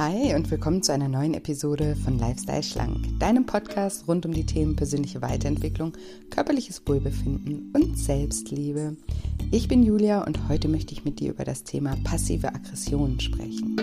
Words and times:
Hi 0.00 0.34
und 0.34 0.50
willkommen 0.50 0.82
zu 0.82 0.94
einer 0.94 1.08
neuen 1.08 1.34
Episode 1.34 1.94
von 1.94 2.18
Lifestyle 2.18 2.62
Schlank, 2.62 3.18
deinem 3.18 3.44
Podcast 3.44 4.08
rund 4.08 4.24
um 4.24 4.32
die 4.32 4.46
Themen 4.46 4.74
persönliche 4.74 5.20
Weiterentwicklung, 5.20 5.92
körperliches 6.30 6.80
Wohlbefinden 6.86 7.70
und 7.74 7.98
Selbstliebe. 7.98 8.96
Ich 9.50 9.68
bin 9.68 9.82
Julia 9.82 10.24
und 10.24 10.48
heute 10.48 10.68
möchte 10.68 10.94
ich 10.94 11.04
mit 11.04 11.20
dir 11.20 11.32
über 11.32 11.44
das 11.44 11.64
Thema 11.64 11.98
passive 12.02 12.48
Aggression 12.48 13.20
sprechen. 13.20 13.76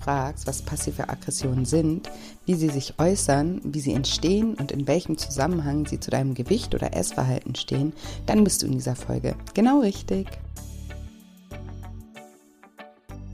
Fragst, 0.00 0.46
was 0.46 0.62
passive 0.62 1.08
Aggressionen 1.08 1.64
sind, 1.64 2.10
wie 2.46 2.54
sie 2.54 2.68
sich 2.68 2.94
äußern, 2.98 3.60
wie 3.64 3.80
sie 3.80 3.92
entstehen 3.92 4.54
und 4.54 4.72
in 4.72 4.86
welchem 4.86 5.18
Zusammenhang 5.18 5.86
sie 5.86 6.00
zu 6.00 6.10
deinem 6.10 6.34
Gewicht 6.34 6.74
oder 6.74 6.94
Essverhalten 6.94 7.54
stehen, 7.54 7.92
dann 8.26 8.44
bist 8.44 8.62
du 8.62 8.66
in 8.66 8.72
dieser 8.72 8.96
Folge 8.96 9.34
genau 9.54 9.80
richtig. 9.80 10.26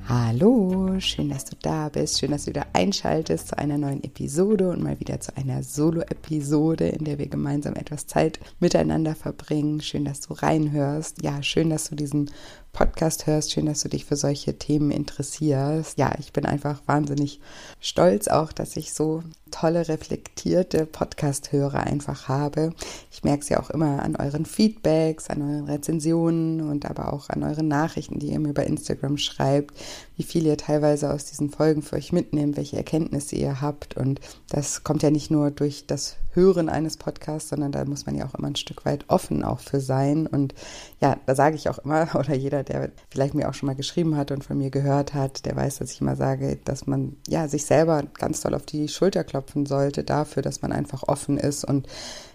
Hallo, 0.09 1.01
schön, 1.01 1.31
dass 1.31 1.47
du 1.47 1.57
da 1.61 1.89
bist, 1.89 2.21
schön, 2.21 2.31
dass 2.31 2.45
du 2.45 2.51
wieder 2.51 2.67
einschaltest 2.75 3.49
zu 3.49 3.59
einer 3.59 3.77
neuen 3.77 4.05
Episode 4.05 4.71
und 4.71 4.81
mal 4.81 5.01
wieder 5.01 5.19
zu 5.19 5.37
einer 5.37 5.65
Solo-Episode, 5.65 6.87
in 6.87 7.05
der 7.05 7.19
wir 7.19 7.27
gemeinsam 7.27 7.75
etwas 7.75 8.07
Zeit 8.07 8.39
miteinander 8.61 9.17
verbringen. 9.17 9.81
Schön, 9.81 10.05
dass 10.05 10.21
du 10.21 10.35
reinhörst. 10.35 11.25
Ja, 11.25 11.43
schön, 11.43 11.71
dass 11.71 11.91
du 11.91 11.97
diesen 11.97 12.31
Podcast 12.77 13.27
hörst. 13.27 13.53
Schön, 13.53 13.65
dass 13.65 13.81
du 13.81 13.89
dich 13.89 14.05
für 14.05 14.17
solche 14.17 14.59
Themen 14.59 14.91
interessierst. 14.91 15.97
Ja, 15.97 16.13
ich 16.19 16.35
bin 16.35 16.45
einfach 16.45 16.83
wahnsinnig 16.85 17.41
stolz 17.81 18.29
auch, 18.29 18.53
dass 18.53 18.77
ich 18.77 18.93
so 18.93 19.23
tolle, 19.51 19.89
reflektierte 19.89 20.85
Podcast-Hörer 20.85 21.85
einfach 21.85 22.29
habe. 22.29 22.75
Ich 23.11 23.25
merke 23.25 23.41
es 23.41 23.49
ja 23.49 23.61
auch 23.61 23.71
immer 23.71 24.03
an 24.03 24.17
euren 24.17 24.45
Feedbacks, 24.45 25.31
an 25.31 25.41
euren 25.41 25.65
Rezensionen 25.65 26.69
und 26.69 26.85
aber 26.85 27.15
auch 27.15 27.31
an 27.31 27.45
euren 27.45 27.67
Nachrichten, 27.67 28.19
die 28.19 28.33
ihr 28.33 28.41
mir 28.41 28.53
bei 28.53 28.67
Instagram 28.67 29.17
schreibt, 29.17 29.75
wie 30.17 30.23
viel 30.23 30.47
ihr 30.47 30.57
teilweise 30.57 31.13
aus 31.13 31.27
diesen 31.27 31.51
Folgen 31.51 31.83
für 31.83 31.97
euch 31.97 32.13
mitnehmt, 32.13 32.57
welche 32.57 32.77
Erkenntnisse 32.77 33.37
ihr 33.37 33.61
habt. 33.61 33.97
Und 33.97 34.21
das 34.49 34.83
kommt 34.83 35.03
ja 35.03 35.11
nicht 35.11 35.31
nur 35.31 35.51
durch 35.51 35.87
das 35.87 36.17
Hören 36.33 36.69
eines 36.69 36.97
Podcasts, 36.97 37.51
sondern 37.51 37.73
da 37.73 37.85
muss 37.85 38.07
man 38.07 38.15
ja 38.15 38.27
auch 38.27 38.35
immer 38.35 38.49
ein 38.49 38.57
Stück 38.57 38.85
weit 38.87 39.05
offen 39.09 39.45
auch 39.45 39.61
für 39.61 39.81
sein. 39.81 40.27
Und 40.27 40.55
ja, 41.01 41.17
da 41.27 41.35
sage 41.35 41.57
ich 41.57 41.69
auch 41.69 41.79
immer, 41.79 42.09
oder 42.15 42.35
jeder, 42.35 42.63
der 42.63 42.91
vielleicht 43.11 43.35
mir 43.35 43.49
auch 43.49 43.55
schon 43.55 43.67
mal 43.67 43.77
geschrieben 43.77 44.17
hat 44.17 44.31
und 44.31 44.43
von 44.43 44.57
mir 44.57 44.71
gehört 44.71 45.13
hat, 45.13 45.45
der 45.45 45.55
weiß, 45.55 45.79
dass 45.79 45.93
ich 45.93 46.01
immer 46.01 46.17
sage, 46.17 46.59
dass 46.65 46.87
man 46.87 47.17
ja 47.29 47.47
sich 47.49 47.67
selber 47.67 48.03
ganz 48.15 48.41
toll 48.41 48.55
auf 48.55 48.65
die 48.65 48.89
Schulter 48.89 49.23
klopfen 49.23 49.67
sollte 49.67 50.03
dafür, 50.03 50.43
dass 50.43 50.63
man 50.63 50.73
einfach 50.73 51.03
offen 51.07 51.37
ist 51.37 51.65
und 51.65 51.87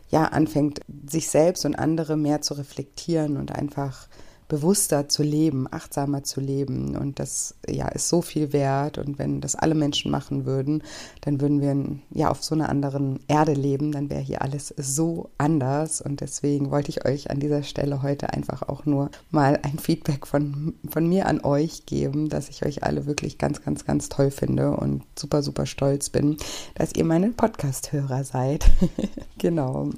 ja 0.10 0.26
anfängt, 0.26 0.82
sich 1.08 1.30
selbst 1.30 1.66
und 1.66 1.76
andere 1.76 2.18
mehr 2.18 2.42
zu 2.42 2.54
reflektieren 2.54 3.38
und 3.38 3.52
einfach 3.52 4.08
bewusster 4.52 5.08
zu 5.08 5.24
leben, 5.24 5.66
achtsamer 5.72 6.24
zu 6.24 6.42
leben. 6.42 6.98
Und 6.98 7.20
das 7.20 7.56
ja 7.70 7.88
ist 7.88 8.10
so 8.10 8.22
viel 8.22 8.52
wert. 8.52 8.98
Und 8.98 9.18
wenn 9.18 9.40
das 9.40 9.56
alle 9.56 9.76
Menschen 9.76 10.12
machen 10.12 10.46
würden, 10.46 10.84
dann 11.22 11.40
würden 11.40 11.62
wir 11.62 12.00
ja 12.10 12.30
auf 12.30 12.44
so 12.44 12.54
einer 12.54 12.68
anderen 12.68 13.22
Erde 13.30 13.54
leben. 13.54 13.94
Dann 13.94 14.10
wäre 14.10 14.20
hier 14.20 14.42
alles 14.42 14.74
so 14.76 15.30
anders. 15.38 16.02
Und 16.02 16.20
deswegen 16.20 16.70
wollte 16.70 16.90
ich 16.90 17.06
euch 17.06 17.32
an 17.32 17.40
dieser 17.40 17.64
Stelle 17.64 18.02
heute 18.02 18.34
einfach 18.34 18.64
auch 18.64 18.86
nur 18.86 19.10
mal 19.30 19.58
ein 19.64 19.80
Feedback 19.80 20.28
von, 20.28 20.74
von 20.90 21.08
mir 21.08 21.28
an 21.28 21.40
euch 21.46 21.86
geben, 21.86 22.28
dass 22.28 22.50
ich 22.50 22.66
euch 22.66 22.84
alle 22.84 23.06
wirklich 23.06 23.38
ganz, 23.38 23.64
ganz, 23.64 23.86
ganz 23.86 24.10
toll 24.10 24.32
finde 24.32 24.72
und 24.72 25.04
super, 25.18 25.44
super 25.44 25.66
stolz 25.66 26.10
bin, 26.10 26.36
dass 26.76 26.94
ihr 26.94 27.06
meine 27.06 27.30
Podcast-Hörer 27.30 28.26
seid. 28.26 28.70
genau. 29.38 29.92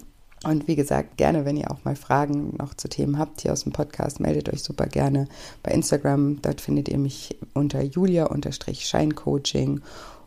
Und 0.44 0.68
wie 0.68 0.76
gesagt, 0.76 1.18
gerne, 1.18 1.46
wenn 1.46 1.58
ihr 1.58 1.72
auch 1.72 1.86
mal 1.86 1.96
Fragen 1.96 2.56
noch 2.58 2.74
zu 2.74 2.90
Themen 2.90 3.18
habt 3.18 3.42
hier 3.42 3.54
aus 3.54 3.64
dem 3.64 3.72
Podcast, 3.72 4.20
meldet 4.20 4.52
euch 4.52 4.62
super 4.62 4.88
gerne 4.88 5.28
bei 5.64 5.72
Instagram. 5.72 6.42
Dort 6.42 6.62
findet 6.62 6.90
ihr 6.90 6.98
mich 6.98 7.38
unter 7.54 7.82
julia-scheincoaching. 7.82 9.82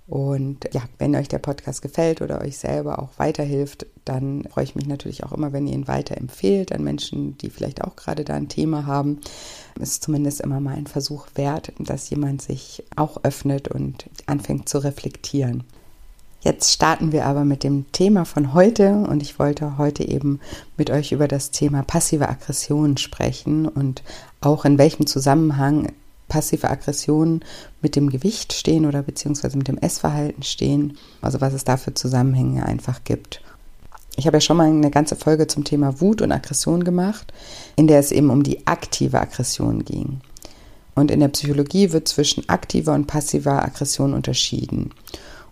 Und 0.06 0.72
ja, 0.72 0.82
wenn 0.98 1.16
euch 1.16 1.28
der 1.28 1.40
Podcast 1.40 1.82
gefällt 1.82 2.22
oder 2.22 2.40
euch 2.40 2.58
selber 2.58 3.00
auch 3.00 3.18
weiterhilft, 3.18 3.86
dann 4.04 4.44
freue 4.44 4.64
ich 4.64 4.76
mich 4.76 4.86
natürlich 4.86 5.24
auch 5.24 5.32
immer, 5.32 5.52
wenn 5.52 5.66
ihr 5.66 5.74
ihn 5.74 5.88
weiterempfehlt 5.88 6.72
an 6.72 6.84
Menschen, 6.84 7.36
die 7.38 7.50
vielleicht 7.50 7.82
auch 7.82 7.96
gerade 7.96 8.24
da 8.24 8.34
ein 8.34 8.48
Thema 8.48 8.86
haben. 8.86 9.20
Es 9.80 9.90
ist 9.90 10.04
zumindest 10.04 10.40
immer 10.40 10.60
mal 10.60 10.76
ein 10.76 10.86
Versuch 10.86 11.26
wert, 11.34 11.72
dass 11.80 12.08
jemand 12.08 12.40
sich 12.40 12.84
auch 12.94 13.24
öffnet 13.24 13.68
und 13.68 14.08
anfängt 14.26 14.68
zu 14.68 14.78
reflektieren. 14.78 15.64
Jetzt 16.40 16.72
starten 16.72 17.12
wir 17.12 17.26
aber 17.26 17.44
mit 17.44 17.64
dem 17.64 17.90
Thema 17.92 18.24
von 18.24 18.54
heute 18.54 18.92
und 18.92 19.22
ich 19.22 19.38
wollte 19.38 19.78
heute 19.78 20.06
eben 20.06 20.40
mit 20.76 20.90
euch 20.90 21.12
über 21.12 21.28
das 21.28 21.50
Thema 21.50 21.82
passive 21.82 22.28
Aggression 22.28 22.96
sprechen 22.96 23.66
und 23.66 24.02
auch 24.40 24.64
in 24.64 24.78
welchem 24.78 25.06
Zusammenhang 25.06 25.92
passive 26.28 26.70
Aggressionen 26.70 27.44
mit 27.82 27.96
dem 27.96 28.10
Gewicht 28.10 28.52
stehen 28.52 28.86
oder 28.86 29.02
beziehungsweise 29.02 29.56
mit 29.56 29.68
dem 29.68 29.78
Essverhalten 29.78 30.42
stehen, 30.42 30.98
also 31.20 31.40
was 31.40 31.52
es 31.52 31.64
da 31.64 31.76
für 31.76 31.94
Zusammenhänge 31.94 32.64
einfach 32.64 33.04
gibt. 33.04 33.42
Ich 34.16 34.26
habe 34.26 34.38
ja 34.38 34.40
schon 34.40 34.56
mal 34.56 34.68
eine 34.68 34.90
ganze 34.90 35.14
Folge 35.14 35.46
zum 35.46 35.64
Thema 35.64 36.00
Wut 36.00 36.22
und 36.22 36.32
Aggression 36.32 36.84
gemacht, 36.84 37.32
in 37.76 37.86
der 37.86 37.98
es 37.98 38.12
eben 38.12 38.30
um 38.30 38.42
die 38.42 38.66
aktive 38.66 39.20
Aggression 39.20 39.84
ging. 39.84 40.20
Und 40.94 41.10
in 41.10 41.20
der 41.20 41.28
Psychologie 41.28 41.92
wird 41.92 42.08
zwischen 42.08 42.48
aktiver 42.48 42.94
und 42.94 43.06
passiver 43.06 43.62
Aggression 43.62 44.14
unterschieden. 44.14 44.92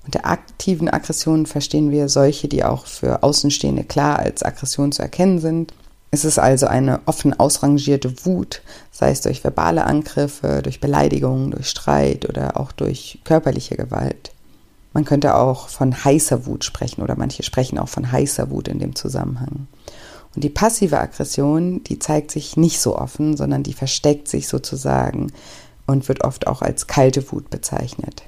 Unter 0.07 0.27
aktiven 0.27 0.89
Aggressionen 0.89 1.47
verstehen 1.47 1.91
wir 1.91 2.09
solche, 2.09 2.49
die 2.49 2.65
auch 2.65 2.87
für 2.87 3.23
Außenstehende 3.23 3.85
klar 3.85 4.19
als 4.19 4.43
Aggression 4.43 4.93
zu 4.93 5.03
erkennen 5.03 5.39
sind. 5.39 5.73
Es 6.11 6.25
ist 6.25 6.39
also 6.39 6.67
eine 6.67 7.01
offen 7.07 7.39
ausrangierte 7.39 8.25
Wut, 8.25 8.63
sei 8.93 9.11
es 9.11 9.23
durch 9.23 9.43
verbale 9.43 9.85
Angriffe, 9.85 10.61
durch 10.63 10.81
Beleidigungen, 10.81 11.51
durch 11.51 11.69
Streit 11.69 12.29
oder 12.29 12.61
auch 12.61 12.71
durch 12.71 13.19
körperliche 13.25 13.77
Gewalt. 13.77 14.31
Man 14.93 15.05
könnte 15.05 15.35
auch 15.35 15.69
von 15.69 16.05
heißer 16.05 16.47
Wut 16.47 16.65
sprechen 16.65 17.03
oder 17.03 17.17
manche 17.17 17.43
sprechen 17.43 17.79
auch 17.79 17.89
von 17.89 18.13
heißer 18.13 18.51
Wut 18.51 18.69
in 18.69 18.79
dem 18.79 18.95
Zusammenhang. 18.95 19.67
Und 20.35 20.45
die 20.45 20.51
passive 20.51 21.01
Aggression, 21.01 21.83
die 21.85 21.99
zeigt 21.99 22.31
sich 22.31 22.57
nicht 22.57 22.81
so 22.81 22.97
offen, 22.97 23.37
sondern 23.37 23.63
die 23.63 23.73
versteckt 23.73 24.29
sich 24.29 24.47
sozusagen 24.47 25.33
und 25.87 26.09
wird 26.09 26.23
oft 26.23 26.47
auch 26.47 26.63
als 26.63 26.87
kalte 26.87 27.33
Wut 27.33 27.51
bezeichnet. 27.51 28.23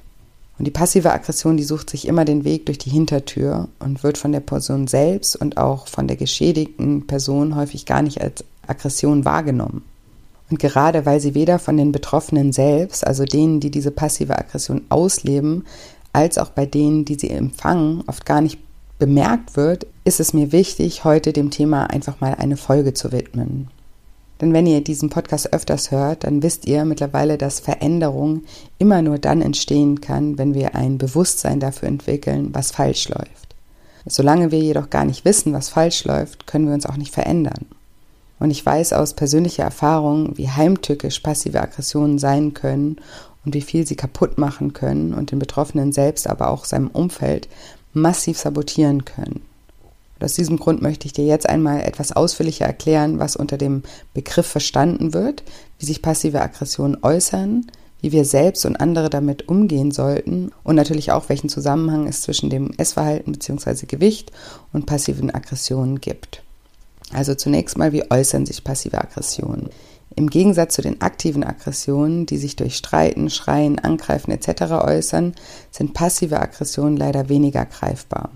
Und 0.59 0.65
die 0.67 0.71
passive 0.71 1.13
Aggression, 1.13 1.57
die 1.57 1.65
sucht 1.65 1.91
sich 1.91 2.09
immer 2.09 2.25
den 2.25 2.45
Weg 2.45 2.67
durch 2.67 2.79
die 2.79 2.91
Hintertür 2.91 3.69
und 3.79 4.03
wird 4.03 4.17
von 4.17 4.33
der 4.33 4.41
Person 4.41 4.87
selbst 4.87 5.37
und 5.37 5.59
auch 5.59 5.87
von 5.87 6.09
der 6.09 6.17
geschädigten 6.17 7.07
Person 7.07 7.57
häufig 7.57 7.85
gar 7.85 8.03
nicht 8.03 8.23
als 8.23 8.43
Aggression 8.67 9.25
wahrgenommen. 9.25 9.85
Und 10.51 10.59
gerade 10.59 11.05
weil 11.05 11.21
sie 11.21 11.35
weder 11.35 11.59
von 11.59 11.77
den 11.77 11.93
Betroffenen 11.93 12.53
selbst, 12.53 13.07
also 13.07 13.25
denen, 13.25 13.61
die 13.61 13.71
diese 13.71 13.91
passive 13.91 14.39
Aggression 14.39 14.83
ausleben, 14.89 15.65
als 16.13 16.39
auch 16.39 16.51
bei 16.51 16.65
denen, 16.65 17.05
die 17.05 17.17
sie 17.17 17.31
empfangen, 17.31 18.03
oft 18.07 18.25
gar 18.25 18.41
nicht 18.41 18.59
bemerkt 18.99 19.57
wird, 19.57 19.87
ist 20.05 20.21
es 20.21 20.33
mir 20.33 20.53
wichtig, 20.53 21.05
heute 21.05 21.33
dem 21.33 21.51
Thema 21.51 21.91
einfach 21.91 22.21
mal 22.21 22.35
eine 22.35 22.57
Folge 22.57 22.95
zu 22.95 23.13
widmen. 23.13 23.69
Denn 24.41 24.53
wenn 24.53 24.67
ihr 24.67 24.83
diesen 24.83 25.09
Podcast 25.09 25.53
öfters 25.53 25.91
hört, 25.91 26.25
dann 26.25 26.43
wisst 26.43 26.67
ihr 26.67 26.85
mittlerweile, 26.85 27.39
dass 27.39 27.61
Veränderung 27.61 28.43
immer 28.79 29.01
nur 29.03 29.19
dann 29.19 29.41
entstehen 29.41 30.01
kann, 30.01 30.37
wenn 30.39 30.55
wir 30.55 30.75
ein 30.75 30.99
Bewusstsein 30.99 31.59
dafür 31.61 31.89
entwickeln, 31.89 32.51
was 32.53 32.71
falsch 32.71 33.09
läuft. 33.09 33.55
Solange 34.05 34.53
wir 34.53 34.61
jedoch 34.61 34.91
gar 34.91 35.05
nicht 35.05 35.25
wissen, 35.25 35.53
was 35.53 35.69
falsch 35.69 36.05
läuft, 36.05 36.47
können 36.47 36.67
wir 36.67 36.75
uns 36.75 36.87
auch 36.87 36.97
nicht 36.97 37.13
verändern. 37.13 37.67
Und 38.39 38.51
ich 38.51 38.65
weiß 38.65 38.93
aus 38.93 39.15
persönlicher 39.15 39.65
Erfahrung, 39.65 40.37
wie 40.37 40.51
heimtückisch 40.51 41.21
passive 41.21 41.61
Aggressionen 41.61 42.19
sein 42.19 42.53
können 42.53 42.99
und 43.45 43.55
wie 43.55 43.63
viel 43.63 43.87
sie 43.87 43.97
kaputt 43.97 44.37
machen 44.37 44.75
können 44.75 45.15
und 45.15 45.33
den 45.33 45.39
Betroffenen 45.39 45.93
selbst, 45.93 46.29
aber 46.29 46.51
auch 46.51 46.67
seinem 46.67 46.89
Umfeld 46.89 47.49
massiv 47.95 48.39
sabotieren 48.39 49.07
können. 49.07 49.41
Und 50.19 50.25
aus 50.25 50.35
diesem 50.35 50.59
Grund 50.59 50.83
möchte 50.83 51.07
ich 51.07 51.13
dir 51.13 51.27
jetzt 51.27 51.49
einmal 51.49 51.83
etwas 51.83 52.13
ausführlicher 52.13 52.65
erklären, 52.65 53.19
was 53.19 53.37
unter 53.37 53.59
dem 53.59 53.83
Begriff 54.15 54.47
verstanden 54.47 55.13
wird, 55.13 55.43
wie 55.79 55.87
sich 55.87 56.03
passive 56.03 56.41
Aggressionen 56.41 56.99
äußern, 57.03 57.67
wie 58.01 58.13
wir 58.13 58.25
selbst 58.25 58.65
und 58.67 58.77
andere 58.77 59.11
damit 59.11 59.49
umgehen 59.49 59.91
sollten 59.91 60.53
und 60.63 60.77
natürlich 60.77 61.13
auch, 61.13 61.29
welchen 61.29 61.49
Zusammenhang 61.49 62.07
es 62.07 62.23
zwischen 62.23 62.51
dem 62.51 62.73
Essverhalten 62.77 63.33
bzw. 63.33 63.87
Gewicht 63.87 64.33
und 64.73 64.87
passiven 64.87 65.35
Aggressionen 65.35 66.01
gibt. 66.01 66.43
Also 67.13 67.35
zunächst 67.35 67.79
mal, 67.79 67.93
wie 67.93 68.11
äußern 68.11 68.47
sich 68.47 68.65
passive 68.65 68.99
Aggressionen? 68.99 69.71
Im 70.15 70.31
Gegensatz 70.31 70.75
zu 70.75 70.83
den 70.83 71.03
aktiven 71.03 71.45
Aggressionen, 71.45 72.25
die 72.25 72.39
sich 72.39 72.57
durch 72.57 72.77
Streiten, 72.77 73.29
Schreien, 73.29 73.79
Angreifen 73.79 74.31
etc. 74.31 74.73
äußern, 74.73 75.35
sind 75.71 75.93
passive 75.93 76.41
Aggressionen 76.41 76.97
leider 76.97 77.29
weniger 77.29 77.67
greifbar. 77.67 78.31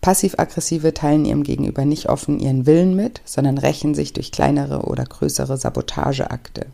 Passiv-Aggressive 0.00 0.94
teilen 0.94 1.24
ihrem 1.24 1.42
Gegenüber 1.42 1.84
nicht 1.84 2.08
offen 2.08 2.38
ihren 2.38 2.64
Willen 2.66 2.96
mit, 2.96 3.20
sondern 3.24 3.58
rächen 3.58 3.94
sich 3.94 4.12
durch 4.12 4.32
kleinere 4.32 4.82
oder 4.82 5.04
größere 5.04 5.56
Sabotageakte. 5.56 6.66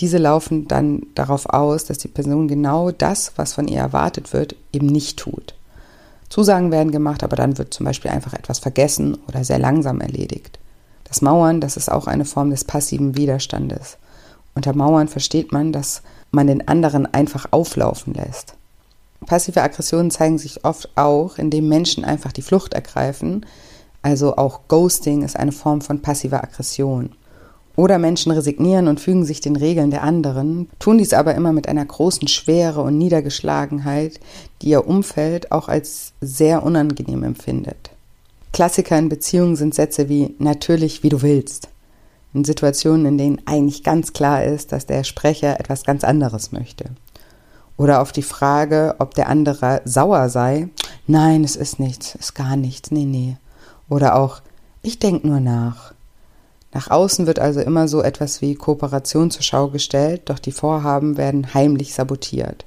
Diese 0.00 0.18
laufen 0.18 0.66
dann 0.66 1.02
darauf 1.14 1.46
aus, 1.46 1.84
dass 1.84 1.98
die 1.98 2.08
Person 2.08 2.48
genau 2.48 2.90
das, 2.90 3.32
was 3.36 3.52
von 3.52 3.68
ihr 3.68 3.78
erwartet 3.78 4.32
wird, 4.32 4.56
eben 4.72 4.86
nicht 4.86 5.18
tut. 5.18 5.54
Zusagen 6.28 6.70
werden 6.70 6.92
gemacht, 6.92 7.22
aber 7.22 7.36
dann 7.36 7.58
wird 7.58 7.74
zum 7.74 7.84
Beispiel 7.84 8.10
einfach 8.10 8.32
etwas 8.32 8.60
vergessen 8.60 9.18
oder 9.28 9.44
sehr 9.44 9.58
langsam 9.58 10.00
erledigt. 10.00 10.58
Das 11.04 11.22
Mauern, 11.22 11.60
das 11.60 11.76
ist 11.76 11.90
auch 11.90 12.06
eine 12.06 12.24
Form 12.24 12.50
des 12.50 12.64
passiven 12.64 13.16
Widerstandes. 13.16 13.98
Unter 14.54 14.74
Mauern 14.74 15.08
versteht 15.08 15.52
man, 15.52 15.72
dass 15.72 16.02
man 16.30 16.46
den 16.46 16.66
anderen 16.68 17.12
einfach 17.12 17.46
auflaufen 17.50 18.14
lässt. 18.14 18.54
Passive 19.26 19.62
Aggressionen 19.62 20.10
zeigen 20.10 20.38
sich 20.38 20.64
oft 20.64 20.88
auch, 20.96 21.38
indem 21.38 21.68
Menschen 21.68 22.04
einfach 22.04 22.32
die 22.32 22.42
Flucht 22.42 22.74
ergreifen. 22.74 23.46
Also 24.02 24.36
auch 24.36 24.60
Ghosting 24.68 25.22
ist 25.22 25.36
eine 25.36 25.52
Form 25.52 25.80
von 25.80 26.00
passiver 26.00 26.42
Aggression. 26.42 27.10
Oder 27.76 27.98
Menschen 27.98 28.32
resignieren 28.32 28.88
und 28.88 29.00
fügen 29.00 29.24
sich 29.24 29.40
den 29.40 29.56
Regeln 29.56 29.90
der 29.90 30.02
anderen, 30.02 30.68
tun 30.78 30.98
dies 30.98 31.12
aber 31.12 31.34
immer 31.34 31.52
mit 31.52 31.68
einer 31.68 31.84
großen 31.84 32.28
Schwere 32.28 32.82
und 32.82 32.98
Niedergeschlagenheit, 32.98 34.20
die 34.60 34.70
ihr 34.70 34.86
Umfeld 34.86 35.52
auch 35.52 35.68
als 35.68 36.12
sehr 36.20 36.62
unangenehm 36.62 37.22
empfindet. 37.22 37.90
Klassiker 38.52 38.98
in 38.98 39.08
Beziehungen 39.08 39.56
sind 39.56 39.74
Sätze 39.74 40.08
wie 40.08 40.34
natürlich, 40.38 41.02
wie 41.02 41.08
du 41.08 41.22
willst. 41.22 41.68
In 42.34 42.44
Situationen, 42.44 43.06
in 43.06 43.18
denen 43.18 43.42
eigentlich 43.46 43.82
ganz 43.82 44.12
klar 44.12 44.44
ist, 44.44 44.72
dass 44.72 44.86
der 44.86 45.04
Sprecher 45.04 45.58
etwas 45.58 45.84
ganz 45.84 46.04
anderes 46.04 46.52
möchte. 46.52 46.86
Oder 47.80 48.02
auf 48.02 48.12
die 48.12 48.20
Frage, 48.20 48.96
ob 48.98 49.14
der 49.14 49.30
andere 49.30 49.80
sauer 49.86 50.28
sei. 50.28 50.68
Nein, 51.06 51.44
es 51.44 51.56
ist 51.56 51.80
nichts, 51.80 52.14
es 52.14 52.26
ist 52.26 52.34
gar 52.34 52.54
nichts, 52.54 52.90
nee, 52.90 53.06
nee. 53.06 53.38
Oder 53.88 54.16
auch, 54.16 54.42
ich 54.82 54.98
denke 54.98 55.26
nur 55.26 55.40
nach. 55.40 55.94
Nach 56.74 56.90
außen 56.90 57.26
wird 57.26 57.38
also 57.38 57.60
immer 57.60 57.88
so 57.88 58.02
etwas 58.02 58.42
wie 58.42 58.54
Kooperation 58.54 59.30
zur 59.30 59.40
Schau 59.40 59.68
gestellt, 59.68 60.24
doch 60.26 60.38
die 60.38 60.52
Vorhaben 60.52 61.16
werden 61.16 61.54
heimlich 61.54 61.94
sabotiert. 61.94 62.66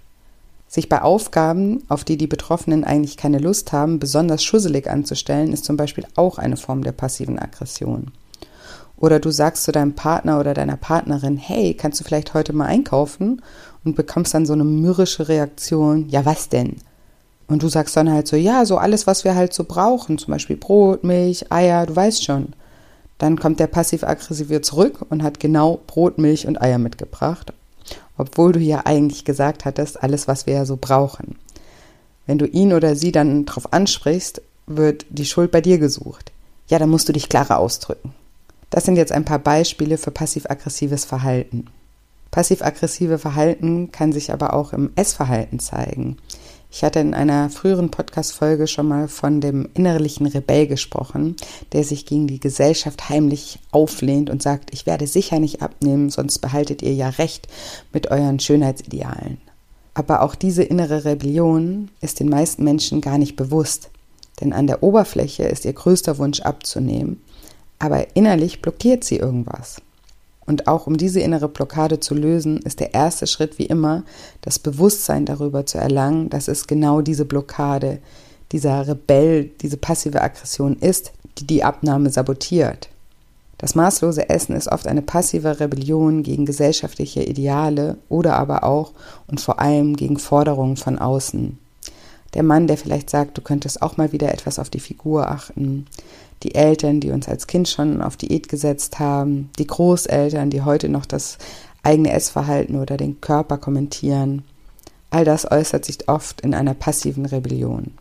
Sich 0.68 0.90
bei 0.90 1.04
Aufgaben, 1.04 1.84
auf 1.90 2.04
die 2.04 2.18
die 2.18 2.26
Betroffenen 2.26 2.84
eigentlich 2.84 3.16
keine 3.16 3.38
Lust 3.38 3.72
haben, 3.72 4.00
besonders 4.00 4.44
schusselig 4.44 4.90
anzustellen, 4.90 5.54
ist 5.54 5.66
zum 5.66 5.78
Beispiel 5.78 6.08
auch 6.16 6.40
eine 6.40 6.58
Form 6.58 6.84
der 6.84 6.92
passiven 6.92 7.38
Aggression. 7.38 8.14
Oder 8.98 9.20
du 9.20 9.32
sagst 9.32 9.66
zu 9.66 9.72
deinem 9.72 9.94
Partner 9.94 10.40
oder 10.40 10.54
deiner 10.54 10.78
Partnerin, 10.78 11.38
hey, 11.38 11.76
kannst 11.76 12.00
du 12.00 12.04
vielleicht 12.04 12.34
heute 12.34 12.54
mal 12.54 12.66
einkaufen? 12.66 13.42
Und 13.84 13.96
bekommst 13.96 14.34
dann 14.34 14.46
so 14.46 14.54
eine 14.54 14.64
mürrische 14.64 15.28
Reaktion, 15.28 16.08
ja, 16.10 16.26
was 16.26 16.50
denn? 16.50 16.78
Und 17.48 17.64
du 17.64 17.68
sagst 17.68 17.98
dann 17.98 18.12
halt 18.12 18.28
so, 18.28 18.36
ja, 18.36 18.66
so 18.66 18.78
alles, 18.78 19.08
was 19.08 19.24
wir 19.24 19.36
halt 19.36 19.54
so 19.54 19.66
brauchen, 19.66 20.18
zum 20.18 20.32
Beispiel 20.32 20.56
Brot, 20.56 21.04
Milch, 21.04 21.52
Eier, 21.52 21.86
du 21.86 21.96
weißt 21.96 22.24
schon. 22.24 22.54
Dann 23.18 23.38
kommt 23.38 23.60
der 23.60 23.68
passiv-aggressive 23.68 24.62
zurück 24.62 25.06
und 25.10 25.24
hat 25.24 25.40
genau 25.40 25.80
Brot, 25.88 26.18
Milch 26.18 26.48
und 26.48 26.62
Eier 26.62 26.78
mitgebracht, 26.78 27.54
obwohl 28.18 28.54
du 28.54 28.60
ja 28.60 28.86
eigentlich 28.86 29.26
gesagt 29.26 29.66
hattest, 29.66 30.02
alles, 30.02 30.28
was 30.28 30.46
wir 30.46 30.54
ja 30.54 30.66
so 30.66 30.78
brauchen. 30.80 31.36
Wenn 32.26 32.38
du 32.38 32.46
ihn 32.46 32.74
oder 32.74 32.96
sie 32.96 33.12
dann 33.12 33.46
darauf 33.46 33.74
ansprichst, 33.74 34.42
wird 34.66 35.06
die 35.10 35.26
Schuld 35.26 35.52
bei 35.52 35.62
dir 35.62 35.78
gesucht. 35.78 36.32
Ja, 36.70 36.80
dann 36.80 36.90
musst 36.90 37.10
du 37.10 37.14
dich 37.14 37.30
klarer 37.30 37.60
ausdrücken. 37.60 38.14
Das 38.70 38.86
sind 38.86 38.96
jetzt 38.96 39.12
ein 39.12 39.26
paar 39.26 39.40
Beispiele 39.40 39.98
für 39.98 40.12
passiv-aggressives 40.12 41.06
Verhalten. 41.06 41.68
Passiv-aggressive 42.34 43.20
Verhalten 43.20 43.92
kann 43.92 44.12
sich 44.12 44.34
aber 44.34 44.56
auch 44.56 44.74
im 44.74 44.92
Essverhalten 44.96 45.60
zeigen. 45.60 46.18
Ich 46.72 46.84
hatte 46.84 47.00
in 47.00 47.14
einer 47.14 47.52
früheren 47.52 47.92
Podcast-Folge 47.92 48.66
schon 48.66 48.88
mal 48.88 49.08
von 49.08 49.40
dem 49.40 49.70
innerlichen 49.76 50.26
Rebell 50.26 50.66
gesprochen, 50.66 51.36
der 51.74 51.84
sich 51.84 52.08
gegen 52.08 52.26
die 52.26 52.40
Gesellschaft 52.40 53.08
heimlich 53.08 53.60
auflehnt 53.70 54.32
und 54.32 54.42
sagt, 54.42 54.74
ich 54.74 54.88
werde 54.88 55.06
sicher 55.06 55.38
nicht 55.38 55.62
abnehmen, 55.62 56.10
sonst 56.10 56.40
behaltet 56.40 56.82
ihr 56.82 56.96
ja 56.96 57.10
recht 57.10 57.48
mit 57.94 58.10
euren 58.10 58.40
Schönheitsidealen. 58.40 59.38
Aber 59.94 60.24
auch 60.24 60.34
diese 60.34 60.64
innere 60.64 61.06
Rebellion 61.06 61.92
ist 62.02 62.20
den 62.20 62.30
meisten 62.30 62.64
Menschen 62.64 63.00
gar 63.00 63.20
nicht 63.20 63.36
bewusst, 63.36 63.92
denn 64.42 64.54
an 64.54 64.66
der 64.66 64.82
Oberfläche 64.82 65.44
ist 65.44 65.66
ihr 65.66 65.74
größter 65.74 66.18
Wunsch 66.18 66.42
abzunehmen, 66.42 67.22
aber 67.78 68.16
innerlich 68.16 68.64
blockiert 68.64 69.04
sie 69.04 69.18
irgendwas. 69.18 69.84
Und 70.46 70.68
auch 70.68 70.88
um 70.88 70.98
diese 70.98 71.22
innere 71.22 71.48
Blockade 71.48 72.00
zu 72.00 72.16
lösen, 72.16 72.58
ist 72.58 72.80
der 72.80 72.94
erste 72.94 73.28
Schritt 73.28 73.60
wie 73.60 73.66
immer, 73.66 74.04
das 74.42 74.60
Bewusstsein 74.60 75.26
darüber 75.26 75.66
zu 75.66 75.78
erlangen, 75.78 76.30
dass 76.30 76.48
es 76.48 76.68
genau 76.68 77.02
diese 77.02 77.26
Blockade, 77.26 78.00
dieser 78.52 78.88
Rebell, 78.88 79.46
diese 79.62 79.78
passive 79.78 80.22
Aggression 80.22 80.78
ist, 80.78 81.12
die 81.38 81.48
die 81.48 81.64
Abnahme 81.64 82.10
sabotiert. 82.10 82.90
Das 83.58 83.76
maßlose 83.76 84.30
Essen 84.30 84.56
ist 84.56 84.68
oft 84.68 84.88
eine 84.88 85.02
passive 85.02 85.62
Rebellion 85.62 86.22
gegen 86.22 86.46
gesellschaftliche 86.46 87.24
Ideale 87.24 87.98
oder 88.10 88.36
aber 88.36 88.66
auch 88.66 88.92
und 89.28 89.40
vor 89.40 89.60
allem 89.60 89.96
gegen 89.96 90.20
Forderungen 90.20 90.76
von 90.76 91.00
außen. 91.00 91.58
Der 92.34 92.44
Mann, 92.44 92.68
der 92.68 92.78
vielleicht 92.78 93.10
sagt, 93.10 93.38
du 93.38 93.42
könntest 93.42 93.82
auch 93.82 93.96
mal 93.96 94.12
wieder 94.12 94.34
etwas 94.34 94.60
auf 94.60 94.70
die 94.70 94.82
Figur 94.82 95.30
achten 95.30 95.86
die 96.44 96.56
Eltern, 96.56 97.00
die 97.00 97.12
uns 97.12 97.28
als 97.28 97.48
Kind 97.48 97.68
schon 97.70 98.02
auf 98.02 98.18
Diät 98.18 98.50
gesetzt 98.50 99.00
haben, 99.00 99.50
die 99.58 99.68
Großeltern, 99.68 100.50
die 100.50 100.62
heute 100.62 100.90
noch 100.90 101.06
das 101.06 101.38
eigene 101.84 102.12
Essverhalten 102.12 102.80
oder 102.80 102.98
den 102.98 103.22
Körper 103.22 103.58
kommentieren. 103.58 104.44
All 105.10 105.26
das 105.26 105.50
äußert 105.50 105.86
sich 105.86 106.10
oft 106.10 106.42
in 106.42 106.54
einer 106.54 106.74
passiven 106.74 107.26
Rebellion. 107.26 107.92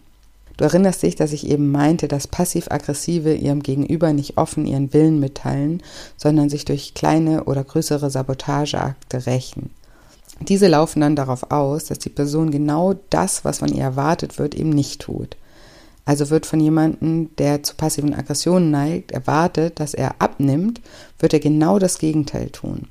Du 0.56 0.64
erinnerst 0.64 1.02
dich, 1.02 1.16
dass 1.16 1.32
ich 1.32 1.48
eben 1.48 1.70
meinte, 1.70 2.08
dass 2.08 2.28
passiv-aggressive 2.28 3.34
ihrem 3.34 3.62
Gegenüber 3.62 4.12
nicht 4.12 4.36
offen 4.36 4.66
ihren 4.66 4.92
Willen 4.92 5.18
mitteilen, 5.18 5.82
sondern 6.16 6.50
sich 6.50 6.64
durch 6.64 6.94
kleine 6.94 7.44
oder 7.44 7.64
größere 7.64 8.10
Sabotageakte 8.10 9.26
rächen. 9.26 9.70
Diese 10.40 10.68
laufen 10.68 11.00
dann 11.00 11.16
darauf 11.16 11.50
aus, 11.50 11.84
dass 11.86 11.98
die 11.98 12.10
Person 12.10 12.50
genau 12.50 12.94
das, 13.10 13.44
was 13.44 13.60
von 13.60 13.72
ihr 13.72 13.82
erwartet 13.82 14.38
wird, 14.38 14.54
eben 14.54 14.70
nicht 14.70 15.00
tut. 15.00 15.36
Also 16.04 16.31
wird 16.31 16.46
von 16.46 16.60
jemandem, 16.60 17.34
der 17.37 17.62
zu 17.62 17.75
passiven 17.76 18.14
Aggressionen 18.14 18.70
neigt, 18.70 19.12
erwartet, 19.12 19.78
dass 19.78 19.94
er 19.94 20.16
abnimmt, 20.20 20.81
wird 21.19 21.32
er 21.32 21.40
genau 21.40 21.78
das 21.78 21.99
Gegenteil 21.99 22.50
tun. 22.50 22.88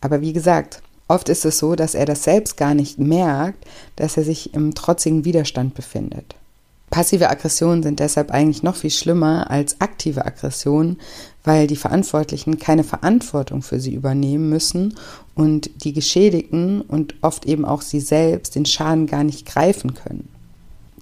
Aber 0.00 0.20
wie 0.20 0.32
gesagt, 0.32 0.82
oft 1.08 1.28
ist 1.28 1.44
es 1.44 1.58
so, 1.58 1.74
dass 1.74 1.94
er 1.94 2.06
das 2.06 2.22
selbst 2.22 2.56
gar 2.56 2.74
nicht 2.74 2.98
merkt, 2.98 3.64
dass 3.96 4.16
er 4.16 4.24
sich 4.24 4.54
im 4.54 4.74
trotzigen 4.74 5.24
Widerstand 5.24 5.74
befindet. 5.74 6.36
Passive 6.90 7.28
Aggressionen 7.28 7.82
sind 7.82 7.98
deshalb 7.98 8.30
eigentlich 8.30 8.62
noch 8.62 8.76
viel 8.76 8.90
schlimmer 8.90 9.50
als 9.50 9.80
aktive 9.80 10.24
Aggressionen, 10.24 11.00
weil 11.42 11.66
die 11.66 11.74
Verantwortlichen 11.74 12.60
keine 12.60 12.84
Verantwortung 12.84 13.62
für 13.62 13.80
sie 13.80 13.94
übernehmen 13.94 14.48
müssen 14.48 14.94
und 15.34 15.84
die 15.84 15.92
Geschädigten 15.92 16.82
und 16.82 17.16
oft 17.20 17.46
eben 17.46 17.64
auch 17.64 17.82
sie 17.82 18.00
selbst 18.00 18.54
den 18.54 18.64
Schaden 18.64 19.06
gar 19.06 19.24
nicht 19.24 19.44
greifen 19.44 19.94
können. 19.94 20.28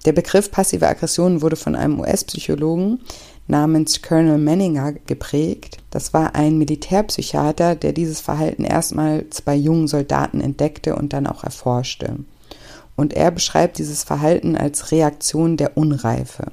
Der 0.05 0.11
Begriff 0.11 0.51
passive 0.51 0.87
Aggression 0.87 1.41
wurde 1.41 1.55
von 1.55 1.75
einem 1.75 1.99
US-Psychologen 2.01 2.99
namens 3.47 4.01
Colonel 4.01 4.37
Manninger 4.37 4.93
geprägt. 5.05 5.77
Das 5.91 6.13
war 6.13 6.35
ein 6.35 6.57
Militärpsychiater, 6.57 7.75
der 7.75 7.93
dieses 7.93 8.19
Verhalten 8.19 8.65
erstmals 8.65 9.41
bei 9.41 9.55
jungen 9.55 9.87
Soldaten 9.87 10.41
entdeckte 10.41 10.95
und 10.95 11.13
dann 11.13 11.27
auch 11.27 11.43
erforschte. 11.43 12.17
Und 12.95 13.13
er 13.13 13.31
beschreibt 13.31 13.77
dieses 13.77 14.03
Verhalten 14.03 14.57
als 14.57 14.91
Reaktion 14.91 15.55
der 15.57 15.77
Unreife. 15.77 16.51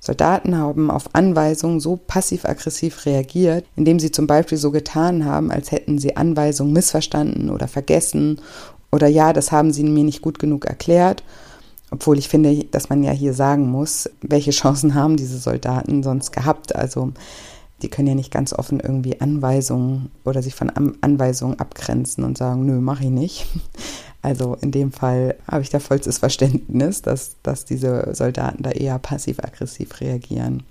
Soldaten 0.00 0.56
haben 0.56 0.90
auf 0.90 1.14
Anweisungen 1.14 1.80
so 1.80 1.96
passiv-aggressiv 1.96 3.04
reagiert, 3.04 3.66
indem 3.76 4.00
sie 4.00 4.10
zum 4.10 4.26
Beispiel 4.26 4.56
so 4.56 4.70
getan 4.70 5.26
haben, 5.26 5.50
als 5.50 5.70
hätten 5.70 5.98
sie 5.98 6.16
Anweisungen 6.16 6.72
missverstanden 6.72 7.50
oder 7.50 7.68
vergessen 7.68 8.40
oder 8.90 9.06
ja, 9.06 9.34
das 9.34 9.52
haben 9.52 9.72
sie 9.72 9.84
mir 9.84 10.04
nicht 10.04 10.22
gut 10.22 10.38
genug 10.38 10.64
erklärt 10.64 11.22
obwohl 11.90 12.18
ich 12.18 12.28
finde, 12.28 12.64
dass 12.64 12.88
man 12.88 13.02
ja 13.02 13.12
hier 13.12 13.34
sagen 13.34 13.68
muss, 13.68 14.08
welche 14.22 14.52
Chancen 14.52 14.94
haben 14.94 15.16
diese 15.16 15.38
Soldaten 15.38 16.02
sonst 16.02 16.32
gehabt. 16.32 16.74
Also 16.74 17.12
die 17.82 17.88
können 17.88 18.08
ja 18.08 18.14
nicht 18.14 18.30
ganz 18.30 18.52
offen 18.52 18.80
irgendwie 18.80 19.20
Anweisungen 19.20 20.10
oder 20.24 20.42
sich 20.42 20.54
von 20.54 20.70
Anweisungen 20.70 21.58
abgrenzen 21.58 22.24
und 22.24 22.38
sagen, 22.38 22.66
nö, 22.66 22.80
mache 22.80 23.04
ich 23.04 23.10
nicht. 23.10 23.46
Also 24.22 24.54
in 24.60 24.70
dem 24.70 24.92
Fall 24.92 25.36
habe 25.50 25.62
ich 25.62 25.70
da 25.70 25.78
vollstes 25.78 26.18
Verständnis, 26.18 27.00
dass, 27.00 27.36
dass 27.42 27.64
diese 27.64 28.14
Soldaten 28.14 28.62
da 28.62 28.70
eher 28.70 28.98
passiv-aggressiv 28.98 29.98
reagieren. 30.02 30.62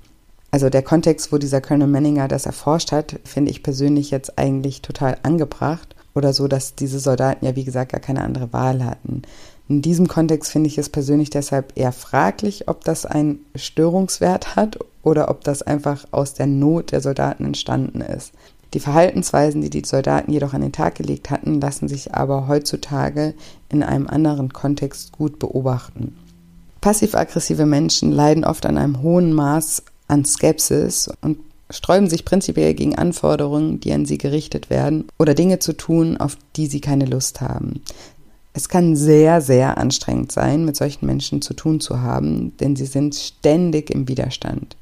Also 0.51 0.69
der 0.69 0.83
Kontext, 0.83 1.31
wo 1.31 1.39
dieser 1.39 1.59
Colonel 1.59 1.87
Manninger 1.87 2.27
das 2.27 2.45
erforscht 2.45 2.91
hat, 2.91 3.19
finde 3.23 3.49
ich 3.49 3.63
persönlich 3.63 4.11
jetzt 4.11 4.37
eigentlich 4.37 4.83
total 4.83 5.17
angebracht 5.23 5.95
oder 6.13 6.31
so, 6.31 6.47
dass 6.47 6.75
diese 6.75 6.99
Soldaten 6.99 7.43
ja 7.43 7.55
wie 7.55 7.63
gesagt 7.63 7.91
gar 7.91 8.01
keine 8.01 8.23
andere 8.23 8.53
Wahl 8.53 8.85
hatten. 8.85 9.23
In 9.69 9.83
diesem 9.83 10.07
Kontext 10.07 10.51
finde 10.51 10.67
ich 10.67 10.79
es 10.79 10.89
persönlich 10.89 11.29
deshalb 11.29 11.73
eher 11.77 11.91
fraglich, 11.91 12.67
ob 12.67 12.83
das 12.83 13.05
einen 13.05 13.45
Störungswert 13.55 14.55
hat 14.55 14.79
oder 15.03 15.29
ob 15.29 15.43
das 15.43 15.61
einfach 15.61 16.05
aus 16.09 16.33
der 16.33 16.47
Not 16.47 16.91
der 16.91 17.01
Soldaten 17.01 17.45
entstanden 17.45 18.01
ist. 18.01 18.33
Die 18.73 18.79
Verhaltensweisen, 18.79 19.61
die 19.61 19.69
die 19.69 19.85
Soldaten 19.85 20.31
jedoch 20.31 20.55
an 20.55 20.61
den 20.61 20.71
Tag 20.71 20.95
gelegt 20.95 21.29
hatten, 21.29 21.61
lassen 21.61 21.87
sich 21.87 22.15
aber 22.15 22.47
heutzutage 22.47 23.35
in 23.69 23.83
einem 23.83 24.07
anderen 24.07 24.53
Kontext 24.53 25.11
gut 25.11 25.37
beobachten. 25.37 26.17
Passiv-aggressive 26.81 27.67
Menschen 27.67 28.11
leiden 28.11 28.45
oft 28.45 28.65
an 28.65 28.77
einem 28.77 29.03
hohen 29.03 29.33
Maß 29.33 29.83
an 30.07 30.25
Skepsis 30.25 31.11
und 31.21 31.37
sträuben 31.69 32.09
sich 32.09 32.25
prinzipiell 32.25 32.73
gegen 32.73 32.95
Anforderungen, 32.95 33.79
die 33.79 33.93
an 33.93 34.05
sie 34.05 34.17
gerichtet 34.17 34.71
werden, 34.71 35.07
oder 35.19 35.35
Dinge 35.35 35.59
zu 35.59 35.73
tun, 35.73 36.17
auf 36.17 36.37
die 36.55 36.65
sie 36.65 36.81
keine 36.81 37.05
Lust 37.05 37.41
haben. 37.41 37.81
Es 38.59 38.67
kann 38.67 38.97
sehr, 38.97 39.39
sehr 39.39 39.77
anstrengend 39.77 40.33
sein, 40.33 40.65
mit 40.65 40.75
solchen 40.75 41.05
Menschen 41.05 41.41
zu 41.41 41.53
tun 41.53 41.79
zu 41.79 42.01
haben, 42.01 42.57
denn 42.57 42.75
sie 42.75 42.87
sind 42.87 43.15
ständig 43.15 43.89
im 43.89 44.09
Widerstand. 44.09 44.75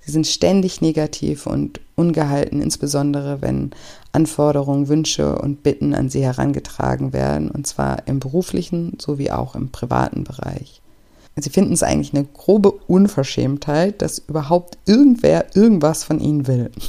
Sie 0.00 0.12
sind 0.12 0.26
ständig 0.26 0.82
negativ 0.82 1.46
und 1.46 1.80
ungehalten, 1.94 2.60
insbesondere 2.60 3.40
wenn 3.40 3.70
Anforderungen, 4.12 4.88
Wünsche 4.88 5.38
und 5.38 5.62
Bitten 5.62 5.94
an 5.94 6.10
sie 6.10 6.22
herangetragen 6.24 7.14
werden, 7.14 7.50
und 7.50 7.66
zwar 7.66 8.06
im 8.06 8.20
beruflichen 8.20 8.98
sowie 9.00 9.30
auch 9.30 9.54
im 9.54 9.70
privaten 9.70 10.24
Bereich. 10.24 10.82
Sie 11.36 11.48
finden 11.48 11.72
es 11.72 11.82
eigentlich 11.82 12.12
eine 12.12 12.26
grobe 12.26 12.70
Unverschämtheit, 12.70 14.02
dass 14.02 14.18
überhaupt 14.18 14.76
irgendwer 14.84 15.56
irgendwas 15.56 16.04
von 16.04 16.20
ihnen 16.20 16.46
will. 16.46 16.70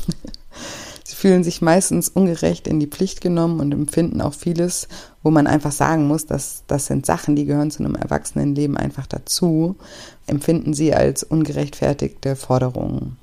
Sie 1.10 1.16
fühlen 1.16 1.42
sich 1.42 1.62
meistens 1.62 2.10
ungerecht 2.10 2.68
in 2.68 2.82
die 2.82 2.88
Pflicht 2.88 3.22
genommen 3.22 3.62
und 3.62 3.72
empfinden 3.72 4.20
auch 4.20 4.34
vieles, 4.34 4.90
wo 5.24 5.32
man 5.32 5.48
einfach 5.48 5.72
sagen 5.72 6.06
muss, 6.06 6.26
dass 6.26 6.64
das 6.68 6.88
sind 6.88 7.06
Sachen, 7.06 7.38
die 7.38 7.46
gehören 7.46 7.72
zu 7.72 7.82
einem 7.82 7.96
Erwachsenenleben 7.96 8.76
einfach 8.76 9.08
dazu, 9.08 9.78
empfinden 10.26 10.74
sie 10.74 10.94
als 10.94 11.24
ungerechtfertigte 11.24 12.36
Forderungen. 12.36 13.16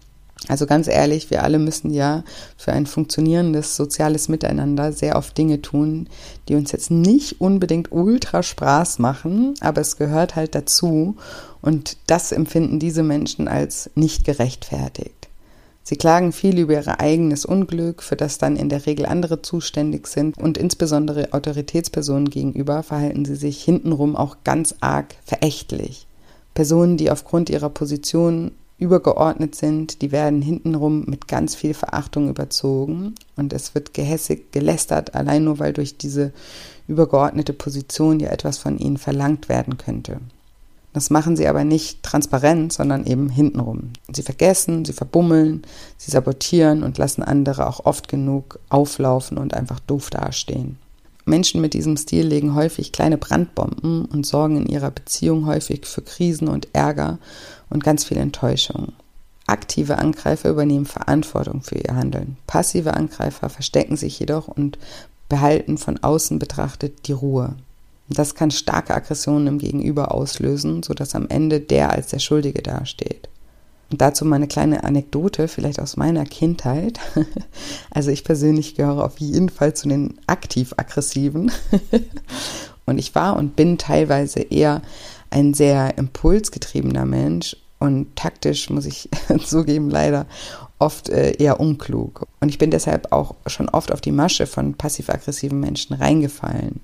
Also 0.49 0.65
ganz 0.65 0.89
ehrlich, 0.89 1.29
wir 1.31 1.43
alle 1.43 1.59
müssen 1.59 1.91
ja 1.91 2.25
für 2.57 2.73
ein 2.73 2.87
funktionierendes 2.87 3.77
soziales 3.77 4.31
Miteinander 4.31 4.91
sehr 4.95 5.17
oft 5.17 5.37
Dinge 5.37 5.61
tun, 5.61 6.09
die 6.49 6.55
uns 6.55 6.73
jetzt 6.73 6.91
nicht 6.91 7.43
unbedingt 7.43 7.93
ultra 7.93 8.43
Spaß 8.43 8.99
machen, 8.99 9.57
aber 9.61 9.83
es 9.83 9.99
gehört 9.99 10.37
halt 10.37 10.55
dazu 10.55 11.17
und 11.61 11.99
das 12.07 12.33
empfinden 12.33 12.79
diese 12.79 13.03
Menschen 13.03 13.47
als 13.47 13.91
nicht 13.95 14.25
gerechtfertigt. 14.25 15.24
Sie 15.87 15.97
klagen 15.97 16.33
viel 16.33 16.59
über 16.59 16.73
ihr 16.73 16.99
eigenes 16.99 17.45
Unglück, 17.45 18.03
für 18.03 18.17
das 18.17 18.39
dann 18.39 18.57
in 18.57 18.71
der 18.71 18.87
Regel 18.87 19.05
andere 19.05 19.43
zuständig 19.43 20.07
sind 20.07 20.39
und 20.39 20.57
insbesondere 20.57 21.35
Autoritätspersonen 21.35 22.31
gegenüber 22.31 22.83
verhalten 22.83 23.27
sie 23.27 23.37
sich 23.37 23.63
hintenrum 23.63 24.17
auch 24.17 24.39
ganz 24.45 24.75
arg 24.81 25.15
verächtlich. 25.27 26.07
Personen, 26.55 26.97
die 26.97 27.11
aufgrund 27.11 27.51
ihrer 27.51 27.69
Position 27.69 28.53
übergeordnet 28.79 29.55
sind, 29.57 30.01
die 30.01 30.11
werden 30.11 30.41
hintenrum 30.41 31.05
mit 31.07 31.29
ganz 31.29 31.55
viel 31.55 31.75
Verachtung 31.75 32.31
überzogen 32.31 33.15
und 33.37 33.53
es 33.53 33.75
wird 33.75 33.93
gehässig 33.93 34.53
gelästert, 34.53 35.15
allein 35.15 35.45
nur 35.45 35.59
weil 35.59 35.75
durch 35.75 35.99
diese 35.99 36.33
übergeordnete 36.89 37.53
Position 37.53 38.21
ja 38.21 38.31
etwas 38.31 38.57
von 38.57 38.79
ihnen 38.79 38.97
verlangt 38.97 39.51
werden 39.51 39.77
könnte. 39.77 40.19
Das 40.95 41.11
machen 41.11 41.37
sie 41.37 41.49
aber 41.49 41.65
nicht 41.65 42.05
transparent, 42.05 42.73
sondern 42.73 43.05
eben 43.05 43.29
hintenrum. 43.29 43.91
Sie 44.13 44.23
vergessen, 44.23 44.85
sie 44.85 44.93
verbummeln, 44.93 45.63
sie 45.99 46.13
sabotieren 46.13 46.85
und 46.85 46.99
lassen 46.99 47.25
andere 47.25 47.67
auch 47.67 47.85
oft 47.85 48.09
genug 48.09 48.61
auflaufen 48.69 49.37
und 49.37 49.55
einfach 49.55 49.81
doof 49.81 50.09
dastehen. 50.09 50.79
Menschen 51.25 51.61
mit 51.61 51.75
diesem 51.75 51.97
Stil 51.97 52.27
legen 52.27 52.55
häufig 52.55 52.93
kleine 52.93 53.19
Brandbomben 53.19 54.05
und 54.05 54.25
sorgen 54.25 54.57
in 54.57 54.67
ihrer 54.67 54.93
Beziehung 54.93 55.47
häufig 55.47 55.85
für 55.85 56.03
Krisen 56.03 56.47
und 56.47 56.69
Ärger 56.73 57.19
und 57.71 57.83
ganz 57.83 58.05
viel 58.05 58.19
Enttäuschung. 58.19 58.93
Aktive 59.47 59.99
Angreifer 59.99 60.49
übernehmen 60.49 60.87
Verantwortung 60.87 61.63
für 61.63 61.77
ihr 61.77 61.97
Handeln. 61.97 62.37
Passive 62.47 62.95
Angreifer 62.95 63.49
verstecken 63.49 63.97
sich 63.97 64.21
jedoch 64.21 64.47
und 64.47 64.79
behalten 65.29 65.77
von 65.77 65.99
außen 65.99 66.39
betrachtet 66.39 67.09
die 67.09 67.13
Ruhe. 67.13 67.57
Das 68.09 68.35
kann 68.35 68.51
starke 68.51 68.95
Aggressionen 68.95 69.47
im 69.47 69.59
Gegenüber 69.59 70.13
auslösen, 70.13 70.83
sodass 70.83 71.15
am 71.15 71.29
Ende 71.29 71.61
der 71.61 71.91
als 71.91 72.09
der 72.09 72.19
Schuldige 72.19 72.63
dasteht. 72.63 73.29
Und 73.91 74.01
dazu 74.01 74.25
mal 74.25 74.37
eine 74.37 74.49
kleine 74.49 74.85
Anekdote, 74.85 75.49
vielleicht 75.49 75.81
aus 75.81 75.97
meiner 75.97 76.25
Kindheit. 76.25 76.99
Also 77.91 78.11
ich 78.11 78.25
persönlich 78.25 78.75
gehöre 78.75 79.05
auf 79.05 79.19
jeden 79.19 79.49
Fall 79.49 79.75
zu 79.75 79.89
den 79.89 80.19
aktiv-aggressiven. 80.27 81.53
Und 82.87 82.99
ich 82.99 83.15
war 83.15 83.37
und 83.37 83.57
bin 83.57 83.79
teilweise 83.79 84.41
eher 84.41 84.83
ein 85.31 85.55
sehr 85.55 85.97
impulsgetriebener 85.97 87.07
Mensch 87.07 87.57
und 87.79 88.15
taktisch, 88.17 88.69
muss 88.69 88.85
ich 88.85 89.09
zugeben, 89.47 89.91
leider 89.91 90.27
oft 90.79 91.09
äh, 91.09 91.33
eher 91.33 91.61
unklug. 91.61 92.27
Und 92.41 92.49
ich 92.51 92.59
bin 92.59 92.71
deshalb 92.71 93.13
auch 93.13 93.35
schon 93.47 93.69
oft 93.69 93.93
auf 93.93 94.01
die 94.01 94.13
Masche 94.13 94.47
von 94.47 94.75
passiv-aggressiven 94.75 95.59
Menschen 95.59 95.95
reingefallen. 95.95 96.81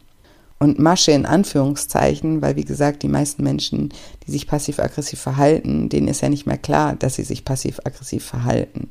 Und 0.63 0.79
Masche 0.79 1.13
in 1.13 1.25
Anführungszeichen, 1.25 2.43
weil 2.43 2.55
wie 2.55 2.67
gesagt, 2.67 3.03
die 3.03 3.09
meisten 3.09 3.43
Menschen, 3.43 3.89
die 4.27 4.31
sich 4.31 4.47
passiv-aggressiv 4.47 5.19
verhalten, 5.19 5.89
denen 5.89 6.07
ist 6.07 6.21
ja 6.21 6.29
nicht 6.29 6.47
mehr 6.47 6.59
klar, 6.59 6.95
dass 6.95 7.15
sie 7.15 7.25
sich 7.25 7.47
passiv-aggressiv 7.47 8.27
verhalten. 8.27 8.91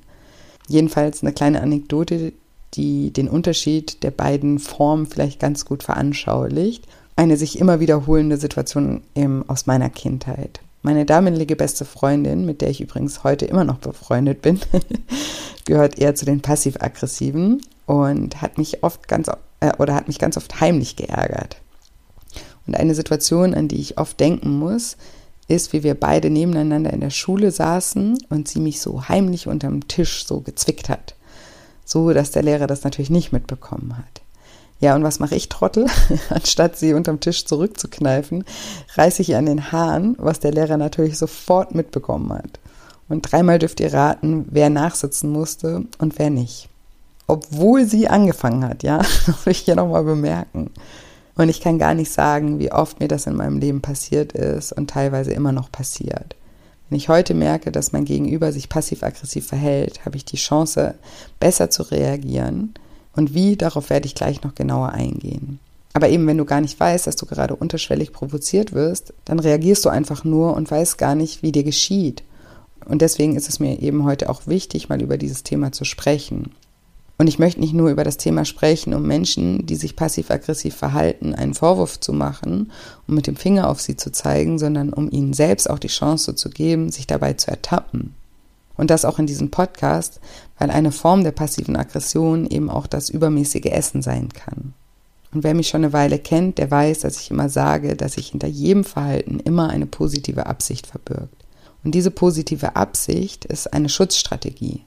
Jedenfalls 0.68 1.22
eine 1.22 1.32
kleine 1.32 1.62
Anekdote, 1.62 2.34
die 2.74 3.14
den 3.14 3.30
Unterschied 3.30 4.02
der 4.02 4.10
beiden 4.10 4.58
Formen 4.58 5.06
vielleicht 5.06 5.40
ganz 5.40 5.64
gut 5.66 5.84
veranschaulicht. 5.84 6.88
Eine 7.16 7.38
sich 7.38 7.60
immer 7.60 7.80
wiederholende 7.80 8.38
Situation 8.38 9.02
im, 9.14 9.48
aus 9.48 9.68
meiner 9.68 9.92
Kindheit. 9.92 10.62
Meine 10.82 11.06
damalige 11.06 11.56
beste 11.56 11.86
Freundin, 11.86 12.46
mit 12.46 12.62
der 12.62 12.70
ich 12.70 12.82
übrigens 12.82 13.24
heute 13.24 13.46
immer 13.46 13.64
noch 13.64 13.78
befreundet 13.78 14.42
bin, 14.42 14.60
gehört 15.66 16.00
eher 16.00 16.16
zu 16.16 16.26
den 16.26 16.42
passiv-aggressiven 16.42 17.62
und 17.86 18.42
hat 18.42 18.58
mich 18.58 18.84
oft 18.84 19.08
ganz 19.08 19.30
äh, 19.60 19.72
oder 19.78 19.96
hat 19.96 20.08
mich 20.08 20.20
ganz 20.20 20.38
oft 20.38 20.62
heimlich 20.62 20.96
geärgert. 20.96 21.58
Und 22.68 22.76
eine 22.76 22.96
Situation, 22.96 23.54
an 23.54 23.68
die 23.68 23.80
ich 23.80 23.98
oft 23.98 24.20
denken 24.20 24.60
muss, 24.60 24.98
ist, 25.48 25.74
wie 25.74 25.84
wir 25.84 25.96
beide 25.96 26.30
nebeneinander 26.30 26.94
in 26.94 27.02
der 27.02 27.10
Schule 27.10 27.52
saßen 27.52 28.18
und 28.30 28.48
sie 28.48 28.60
mich 28.60 28.82
so 28.82 29.08
heimlich 29.10 29.48
unterm 29.48 29.88
Tisch 29.88 30.26
so 30.26 30.42
gezwickt 30.42 30.90
hat. 30.90 31.16
So, 31.84 32.14
dass 32.14 32.30
der 32.32 32.44
Lehrer 32.44 32.68
das 32.68 32.84
natürlich 32.84 33.10
nicht 33.10 33.32
mitbekommen 33.32 33.98
hat. 33.98 34.22
Ja, 34.80 34.96
und 34.96 35.04
was 35.04 35.20
mache 35.20 35.36
ich, 35.36 35.50
Trottel? 35.50 35.88
Anstatt 36.30 36.78
sie 36.78 36.94
unterm 36.94 37.20
Tisch 37.20 37.46
zurückzukneifen, 37.46 38.46
reiße 38.96 39.24
ich 39.24 39.30
ihr 39.30 39.40
an 39.40 39.48
den 39.48 39.72
Haaren, 39.72 40.16
was 40.20 40.40
der 40.40 40.52
Lehrer 40.52 40.78
natürlich 40.78 41.18
sofort 41.18 41.74
mitbekommen 41.74 42.32
hat. 42.32 42.60
Und 43.10 43.24
dreimal 43.24 43.58
dürft 43.58 43.80
ihr 43.80 43.92
raten, 43.92 44.46
wer 44.52 44.70
nachsitzen 44.70 45.32
musste 45.32 45.86
und 45.98 46.20
wer 46.20 46.30
nicht 46.30 46.70
obwohl 47.30 47.86
sie 47.86 48.08
angefangen 48.08 48.66
hat, 48.66 48.84
ja, 48.84 49.00
will 49.44 49.52
ich 49.52 49.60
hier 49.60 49.76
nochmal 49.76 50.04
bemerken. 50.04 50.72
Und 51.36 51.48
ich 51.48 51.62
kann 51.62 51.80
gar 51.80 51.94
nicht 51.94 52.12
sagen, 52.12 52.60
wie 52.60 52.72
oft 52.72 53.00
mir 53.00 53.08
das 53.08 53.28
in 53.28 53.36
meinem 53.36 53.60
Leben 53.60 53.82
passiert 53.82 54.34
ist 54.34 54.74
und 54.74 54.90
teilweise 54.90 55.32
immer 55.32 55.54
noch 55.54 55.72
passiert. 55.72 56.36
Wenn 56.90 56.98
ich 56.98 57.08
heute 57.08 57.34
merke, 57.34 57.72
dass 57.72 57.92
mein 57.92 58.04
Gegenüber 58.04 58.52
sich 58.52 58.68
passiv-aggressiv 58.68 59.48
verhält, 59.48 60.06
habe 60.06 60.18
ich 60.18 60.26
die 60.26 60.38
Chance, 60.38 60.96
besser 61.40 61.70
zu 61.70 61.84
reagieren. 61.84 62.74
Und 63.16 63.34
wie, 63.34 63.56
darauf 63.56 63.90
werde 63.90 64.08
ich 64.08 64.16
gleich 64.16 64.44
noch 64.44 64.56
genauer 64.56 64.90
eingehen. 64.90 65.60
Aber 65.94 66.10
eben, 66.10 66.26
wenn 66.28 66.38
du 66.38 66.46
gar 66.46 66.62
nicht 66.62 66.80
weißt, 66.80 67.08
dass 67.08 67.16
du 67.16 67.26
gerade 67.26 67.56
unterschwellig 67.56 68.12
provoziert 68.12 68.74
wirst, 68.74 69.14
dann 69.26 69.40
reagierst 69.40 69.86
du 69.86 69.90
einfach 69.90 70.24
nur 70.24 70.56
und 70.56 70.70
weißt 70.70 70.98
gar 70.98 71.16
nicht, 71.16 71.44
wie 71.44 71.52
dir 71.52 71.64
geschieht. 71.64 72.24
Und 72.86 73.02
deswegen 73.02 73.36
ist 73.36 73.50
es 73.50 73.60
mir 73.60 73.80
eben 73.82 74.04
heute 74.04 74.30
auch 74.30 74.48
wichtig, 74.48 74.90
mal 74.90 75.02
über 75.02 75.18
dieses 75.18 75.44
Thema 75.44 75.72
zu 75.72 75.86
sprechen. 75.86 76.52
Und 77.22 77.28
ich 77.28 77.38
möchte 77.38 77.60
nicht 77.60 77.74
nur 77.74 77.90
über 77.90 78.06
das 78.06 78.16
Thema 78.16 78.46
sprechen, 78.46 78.94
um 78.94 79.04
Menschen, 79.04 79.66
die 79.66 79.76
sich 79.76 79.98
passiv-aggressiv 79.98 80.74
verhalten, 80.74 81.36
einen 81.36 81.54
Vorwurf 81.54 82.00
zu 82.00 82.14
machen 82.14 82.72
und 83.08 83.14
mit 83.14 83.28
dem 83.28 83.36
Finger 83.36 83.70
auf 83.70 83.82
sie 83.82 83.98
zu 83.98 84.10
zeigen, 84.14 84.58
sondern 84.58 84.94
um 84.94 85.12
ihnen 85.12 85.34
selbst 85.34 85.70
auch 85.70 85.80
die 85.80 85.90
Chance 85.90 86.36
zu 86.36 86.50
geben, 86.50 86.90
sich 86.90 87.08
dabei 87.08 87.34
zu 87.34 87.52
ertappen. 87.52 88.16
Und 88.78 88.90
das 88.90 89.04
auch 89.04 89.20
in 89.20 89.28
diesem 89.28 89.52
Podcast, 89.52 90.22
weil 90.58 90.72
eine 90.72 90.94
Form 90.94 91.26
der 91.26 91.34
passiven 91.34 91.76
Aggression 91.76 92.48
eben 92.48 92.70
auch 92.70 92.88
das 92.88 93.10
übermäßige 93.10 93.66
Essen 93.66 94.02
sein 94.02 94.30
kann. 94.30 94.74
Und 95.34 95.44
wer 95.44 95.54
mich 95.54 95.68
schon 95.68 95.84
eine 95.84 95.92
Weile 95.92 96.20
kennt, 96.20 96.58
der 96.58 96.72
weiß, 96.72 97.00
dass 97.00 97.20
ich 97.20 97.32
immer 97.32 97.50
sage, 97.50 97.98
dass 97.98 98.14
sich 98.14 98.30
hinter 98.30 98.48
jedem 98.48 98.86
Verhalten 98.86 99.42
immer 99.42 99.70
eine 99.70 99.88
positive 99.88 100.46
Absicht 100.46 100.88
verbirgt. 100.88 101.46
Und 101.84 101.94
diese 101.96 102.12
positive 102.12 102.78
Absicht 102.78 103.44
ist 103.44 103.74
eine 103.74 103.90
Schutzstrategie. 103.90 104.86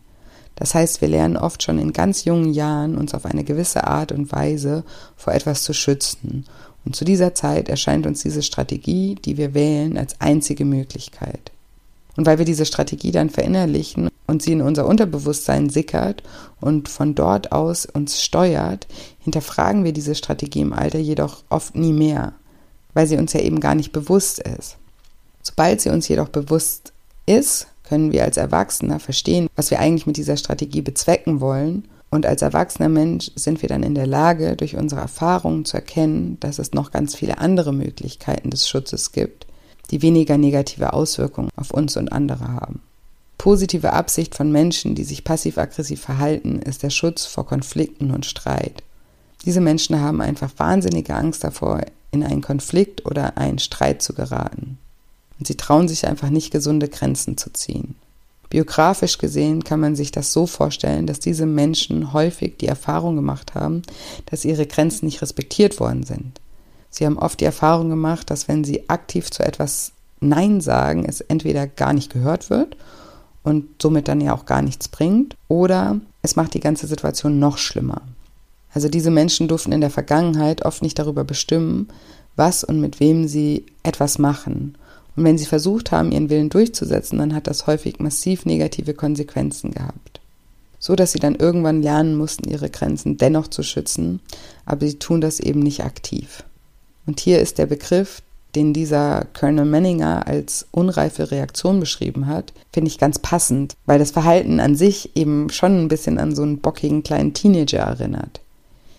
Das 0.56 0.74
heißt, 0.74 1.00
wir 1.00 1.08
lernen 1.08 1.36
oft 1.36 1.62
schon 1.62 1.78
in 1.78 1.92
ganz 1.92 2.24
jungen 2.24 2.52
Jahren, 2.52 2.96
uns 2.96 3.14
auf 3.14 3.24
eine 3.24 3.44
gewisse 3.44 3.84
Art 3.84 4.12
und 4.12 4.32
Weise 4.32 4.84
vor 5.16 5.32
etwas 5.32 5.62
zu 5.62 5.72
schützen. 5.72 6.44
Und 6.84 6.96
zu 6.96 7.04
dieser 7.04 7.34
Zeit 7.34 7.68
erscheint 7.68 8.06
uns 8.06 8.22
diese 8.22 8.42
Strategie, 8.42 9.14
die 9.14 9.36
wir 9.36 9.54
wählen, 9.54 9.96
als 9.96 10.20
einzige 10.20 10.64
Möglichkeit. 10.64 11.52
Und 12.16 12.26
weil 12.26 12.38
wir 12.38 12.44
diese 12.44 12.66
Strategie 12.66 13.10
dann 13.10 13.30
verinnerlichen 13.30 14.08
und 14.26 14.42
sie 14.42 14.52
in 14.52 14.60
unser 14.60 14.86
Unterbewusstsein 14.86 15.70
sickert 15.70 16.22
und 16.60 16.88
von 16.88 17.14
dort 17.14 17.52
aus 17.52 17.86
uns 17.86 18.22
steuert, 18.22 18.86
hinterfragen 19.20 19.84
wir 19.84 19.92
diese 19.92 20.14
Strategie 20.14 20.60
im 20.60 20.72
Alter 20.72 20.98
jedoch 20.98 21.42
oft 21.48 21.74
nie 21.74 21.92
mehr, 21.92 22.34
weil 22.92 23.06
sie 23.06 23.16
uns 23.16 23.32
ja 23.32 23.40
eben 23.40 23.60
gar 23.60 23.74
nicht 23.74 23.92
bewusst 23.92 24.40
ist. 24.40 24.76
Sobald 25.42 25.80
sie 25.80 25.90
uns 25.90 26.06
jedoch 26.08 26.28
bewusst 26.28 26.92
ist, 27.24 27.66
können 27.92 28.10
wir 28.10 28.24
als 28.24 28.38
Erwachsener 28.38 29.00
verstehen, 29.00 29.48
was 29.54 29.70
wir 29.70 29.78
eigentlich 29.78 30.06
mit 30.06 30.16
dieser 30.16 30.38
Strategie 30.38 30.80
bezwecken 30.80 31.42
wollen. 31.42 31.88
Und 32.08 32.24
als 32.24 32.40
erwachsener 32.40 32.88
Mensch 32.88 33.30
sind 33.34 33.60
wir 33.60 33.68
dann 33.68 33.82
in 33.82 33.94
der 33.94 34.06
Lage, 34.06 34.56
durch 34.56 34.76
unsere 34.76 35.02
Erfahrungen 35.02 35.66
zu 35.66 35.76
erkennen, 35.76 36.38
dass 36.40 36.58
es 36.58 36.72
noch 36.72 36.90
ganz 36.90 37.14
viele 37.14 37.36
andere 37.36 37.74
Möglichkeiten 37.74 38.48
des 38.48 38.66
Schutzes 38.66 39.12
gibt, 39.12 39.46
die 39.90 40.00
weniger 40.00 40.38
negative 40.38 40.94
Auswirkungen 40.94 41.50
auf 41.54 41.70
uns 41.70 41.98
und 41.98 42.10
andere 42.10 42.48
haben. 42.48 42.80
positive 43.36 43.92
Absicht 43.92 44.34
von 44.34 44.50
Menschen, 44.50 44.94
die 44.94 45.04
sich 45.04 45.22
passiv-aggressiv 45.22 46.00
verhalten, 46.00 46.60
ist 46.60 46.82
der 46.82 46.90
Schutz 46.90 47.26
vor 47.26 47.44
Konflikten 47.44 48.10
und 48.10 48.24
Streit. 48.24 48.82
Diese 49.44 49.60
Menschen 49.60 50.00
haben 50.00 50.22
einfach 50.22 50.52
wahnsinnige 50.56 51.14
Angst 51.14 51.44
davor, 51.44 51.82
in 52.10 52.24
einen 52.24 52.40
Konflikt 52.40 53.04
oder 53.04 53.36
einen 53.36 53.58
Streit 53.58 54.00
zu 54.00 54.14
geraten. 54.14 54.78
Und 55.42 55.48
sie 55.48 55.56
trauen 55.56 55.88
sich 55.88 56.06
einfach 56.06 56.30
nicht, 56.30 56.52
gesunde 56.52 56.88
Grenzen 56.88 57.36
zu 57.36 57.52
ziehen. 57.52 57.96
Biografisch 58.48 59.18
gesehen 59.18 59.64
kann 59.64 59.80
man 59.80 59.96
sich 59.96 60.12
das 60.12 60.32
so 60.32 60.46
vorstellen, 60.46 61.04
dass 61.08 61.18
diese 61.18 61.46
Menschen 61.46 62.12
häufig 62.12 62.58
die 62.58 62.68
Erfahrung 62.68 63.16
gemacht 63.16 63.56
haben, 63.56 63.82
dass 64.26 64.44
ihre 64.44 64.66
Grenzen 64.66 65.06
nicht 65.06 65.20
respektiert 65.20 65.80
worden 65.80 66.04
sind. 66.04 66.40
Sie 66.90 67.04
haben 67.04 67.18
oft 67.18 67.40
die 67.40 67.44
Erfahrung 67.44 67.90
gemacht, 67.90 68.30
dass 68.30 68.46
wenn 68.46 68.62
sie 68.62 68.88
aktiv 68.88 69.32
zu 69.32 69.42
etwas 69.42 69.90
Nein 70.20 70.60
sagen, 70.60 71.06
es 71.08 71.20
entweder 71.20 71.66
gar 71.66 71.92
nicht 71.92 72.12
gehört 72.12 72.48
wird 72.48 72.76
und 73.42 73.82
somit 73.82 74.06
dann 74.06 74.20
ja 74.20 74.34
auch 74.34 74.46
gar 74.46 74.62
nichts 74.62 74.86
bringt, 74.86 75.34
oder 75.48 75.98
es 76.22 76.36
macht 76.36 76.54
die 76.54 76.60
ganze 76.60 76.86
Situation 76.86 77.40
noch 77.40 77.58
schlimmer. 77.58 78.02
Also 78.72 78.88
diese 78.88 79.10
Menschen 79.10 79.48
durften 79.48 79.72
in 79.72 79.80
der 79.80 79.90
Vergangenheit 79.90 80.64
oft 80.64 80.82
nicht 80.82 81.00
darüber 81.00 81.24
bestimmen, 81.24 81.88
was 82.36 82.62
und 82.62 82.80
mit 82.80 83.00
wem 83.00 83.26
sie 83.26 83.66
etwas 83.82 84.20
machen. 84.20 84.76
Und 85.16 85.24
wenn 85.24 85.38
sie 85.38 85.46
versucht 85.46 85.92
haben, 85.92 86.12
ihren 86.12 86.30
Willen 86.30 86.50
durchzusetzen, 86.50 87.18
dann 87.18 87.34
hat 87.34 87.46
das 87.46 87.66
häufig 87.66 87.98
massiv 87.98 88.46
negative 88.46 88.94
Konsequenzen 88.94 89.72
gehabt. 89.72 90.20
So 90.78 90.96
dass 90.96 91.12
sie 91.12 91.20
dann 91.20 91.36
irgendwann 91.36 91.82
lernen 91.82 92.16
mussten, 92.16 92.48
ihre 92.48 92.70
Grenzen 92.70 93.16
dennoch 93.16 93.48
zu 93.48 93.62
schützen, 93.62 94.20
aber 94.64 94.86
sie 94.86 94.98
tun 94.98 95.20
das 95.20 95.38
eben 95.38 95.60
nicht 95.60 95.84
aktiv. 95.84 96.44
Und 97.06 97.20
hier 97.20 97.40
ist 97.40 97.58
der 97.58 97.66
Begriff, 97.66 98.22
den 98.54 98.72
dieser 98.72 99.26
Colonel 99.32 99.64
Manninger 99.64 100.26
als 100.26 100.66
unreife 100.72 101.30
Reaktion 101.30 101.80
beschrieben 101.80 102.26
hat, 102.26 102.52
finde 102.72 102.88
ich 102.88 102.98
ganz 102.98 103.18
passend, 103.18 103.74
weil 103.86 103.98
das 103.98 104.10
Verhalten 104.10 104.60
an 104.60 104.76
sich 104.76 105.16
eben 105.16 105.50
schon 105.50 105.84
ein 105.84 105.88
bisschen 105.88 106.18
an 106.18 106.34
so 106.34 106.42
einen 106.42 106.58
bockigen 106.58 107.02
kleinen 107.02 107.32
Teenager 107.32 107.78
erinnert. 107.78 108.40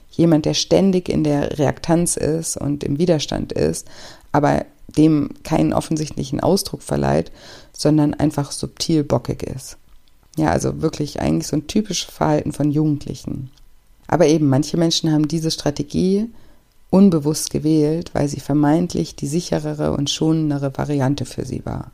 Jemand, 0.10 0.46
der 0.46 0.54
ständig 0.54 1.10
in 1.10 1.24
der 1.24 1.58
Reaktanz 1.58 2.18
ist 2.18 2.58
und 2.58 2.84
im 2.84 2.98
Widerstand 2.98 3.52
ist, 3.52 3.88
aber 4.32 4.66
dem 4.88 5.30
keinen 5.44 5.74
offensichtlichen 5.74 6.40
Ausdruck 6.40 6.82
verleiht, 6.82 7.32
sondern 7.72 8.14
einfach 8.14 8.52
subtil 8.52 9.04
bockig 9.04 9.44
ist. 9.44 9.78
Ja, 10.38 10.52
also 10.52 10.82
wirklich 10.82 11.20
eigentlich 11.20 11.48
so 11.48 11.56
ein 11.56 11.68
typisches 11.68 12.12
Verhalten 12.12 12.52
von 12.52 12.72
Jugendlichen. 12.72 13.52
Aber 14.08 14.28
eben, 14.28 14.50
manche 14.50 14.78
Menschen 14.78 15.12
haben 15.12 15.28
diese 15.28 15.52
Strategie 15.52 16.30
unbewusst 16.90 17.50
gewählt, 17.50 18.12
weil 18.14 18.28
sie 18.28 18.40
vermeintlich 18.40 19.16
die 19.16 19.28
sicherere 19.28 19.94
und 19.94 20.10
schonendere 20.10 20.76
Variante 20.78 21.26
für 21.26 21.46
sie 21.46 21.66
war. 21.66 21.92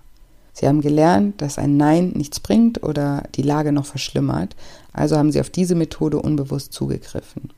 Sie 0.52 0.68
haben 0.68 0.82
gelernt, 0.82 1.42
dass 1.42 1.58
ein 1.58 1.78
Nein 1.78 2.10
nichts 2.10 2.42
bringt 2.42 2.84
oder 2.84 3.24
die 3.36 3.44
Lage 3.44 3.72
noch 3.72 3.86
verschlimmert, 3.86 4.58
also 4.92 5.16
haben 5.16 5.32
sie 5.32 5.40
auf 5.40 5.50
diese 5.50 5.76
Methode 5.76 6.22
unbewusst 6.22 6.74
zugegriffen. 6.74 7.52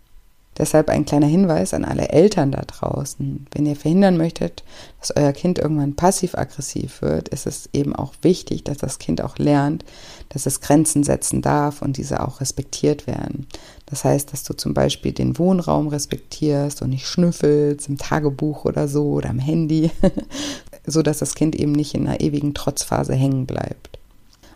Deshalb 0.58 0.90
ein 0.90 1.06
kleiner 1.06 1.28
Hinweis 1.28 1.74
an 1.74 1.86
alle 1.86 2.10
Eltern 2.10 2.52
da 2.52 2.62
draußen. 2.62 3.48
Wenn 3.52 3.66
ihr 3.66 3.78
verhindern 3.78 4.18
möchtet, 4.18 4.64
dass 5.00 5.16
euer 5.16 5.32
Kind 5.32 5.60
irgendwann 5.60 5.96
passiv-aggressiv 5.96 7.02
wird, 7.02 7.30
ist 7.30 7.48
es 7.48 7.70
eben 7.72 7.96
auch 7.96 8.14
wichtig, 8.22 8.66
dass 8.66 8.78
das 8.78 9.00
Kind 9.00 9.22
auch 9.22 9.38
lernt, 9.38 9.86
dass 10.28 10.46
es 10.46 10.60
Grenzen 10.60 11.04
setzen 11.04 11.42
darf 11.42 11.82
und 11.82 11.96
diese 11.96 12.22
auch 12.22 12.42
respektiert 12.42 13.08
werden. 13.08 13.48
Das 13.86 14.04
heißt, 14.04 14.34
dass 14.34 14.44
du 14.44 14.54
zum 14.54 14.74
Beispiel 14.74 15.14
den 15.14 15.38
Wohnraum 15.38 15.88
respektierst 15.88 16.82
und 16.82 16.90
nicht 16.90 17.08
schnüffelst 17.08 17.88
im 17.88 17.98
Tagebuch 17.98 18.66
oder 18.66 18.90
so 18.90 19.12
oder 19.12 19.30
am 19.30 19.40
Handy, 19.40 19.90
so 20.86 21.02
dass 21.02 21.20
das 21.20 21.34
Kind 21.34 21.56
eben 21.56 21.72
nicht 21.72 21.96
in 21.96 22.08
einer 22.08 22.20
ewigen 22.20 22.54
Trotzphase 22.54 23.14
hängen 23.14 23.46
bleibt. 23.46 23.91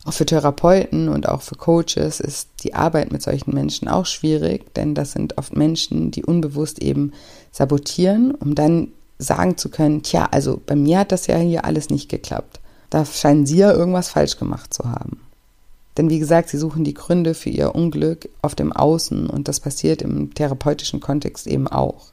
Auch 0.06 0.14
für 0.14 0.26
Therapeuten 0.26 1.10
und 1.10 1.28
auch 1.28 1.42
für 1.42 1.56
Coaches 1.56 2.20
ist 2.20 2.50
die 2.64 2.76
Arbeit 2.76 3.12
mit 3.12 3.24
solchen 3.24 3.56
Menschen 3.56 3.88
auch 3.88 4.06
schwierig, 4.06 4.72
denn 4.76 4.94
das 4.94 5.14
sind 5.14 5.40
oft 5.40 5.56
Menschen, 5.56 6.12
die 6.12 6.24
unbewusst 6.24 6.80
eben 6.80 7.12
sabotieren, 7.52 8.32
um 8.36 8.54
dann 8.54 8.90
sagen 9.18 9.58
zu 9.58 9.70
können, 9.70 10.04
tja, 10.04 10.28
also 10.30 10.62
bei 10.64 10.76
mir 10.76 11.00
hat 11.00 11.12
das 11.12 11.26
ja 11.26 11.38
hier 11.38 11.66
alles 11.66 11.90
nicht 11.90 12.08
geklappt. 12.08 12.60
Da 12.92 13.04
scheinen 13.04 13.48
sie 13.48 13.58
ja 13.58 13.74
irgendwas 13.74 14.10
falsch 14.10 14.38
gemacht 14.38 14.74
zu 14.74 14.84
haben. 14.86 15.22
Denn 15.98 16.10
wie 16.10 16.20
gesagt, 16.20 16.50
sie 16.50 16.58
suchen 16.58 16.84
die 16.84 16.94
Gründe 16.94 17.34
für 17.34 17.50
ihr 17.50 17.74
Unglück 17.74 18.30
auf 18.44 18.54
dem 18.54 18.74
Außen 18.74 19.28
und 19.28 19.48
das 19.48 19.60
passiert 19.60 20.04
im 20.04 20.34
therapeutischen 20.36 21.00
Kontext 21.00 21.48
eben 21.48 21.68
auch. 21.68 22.12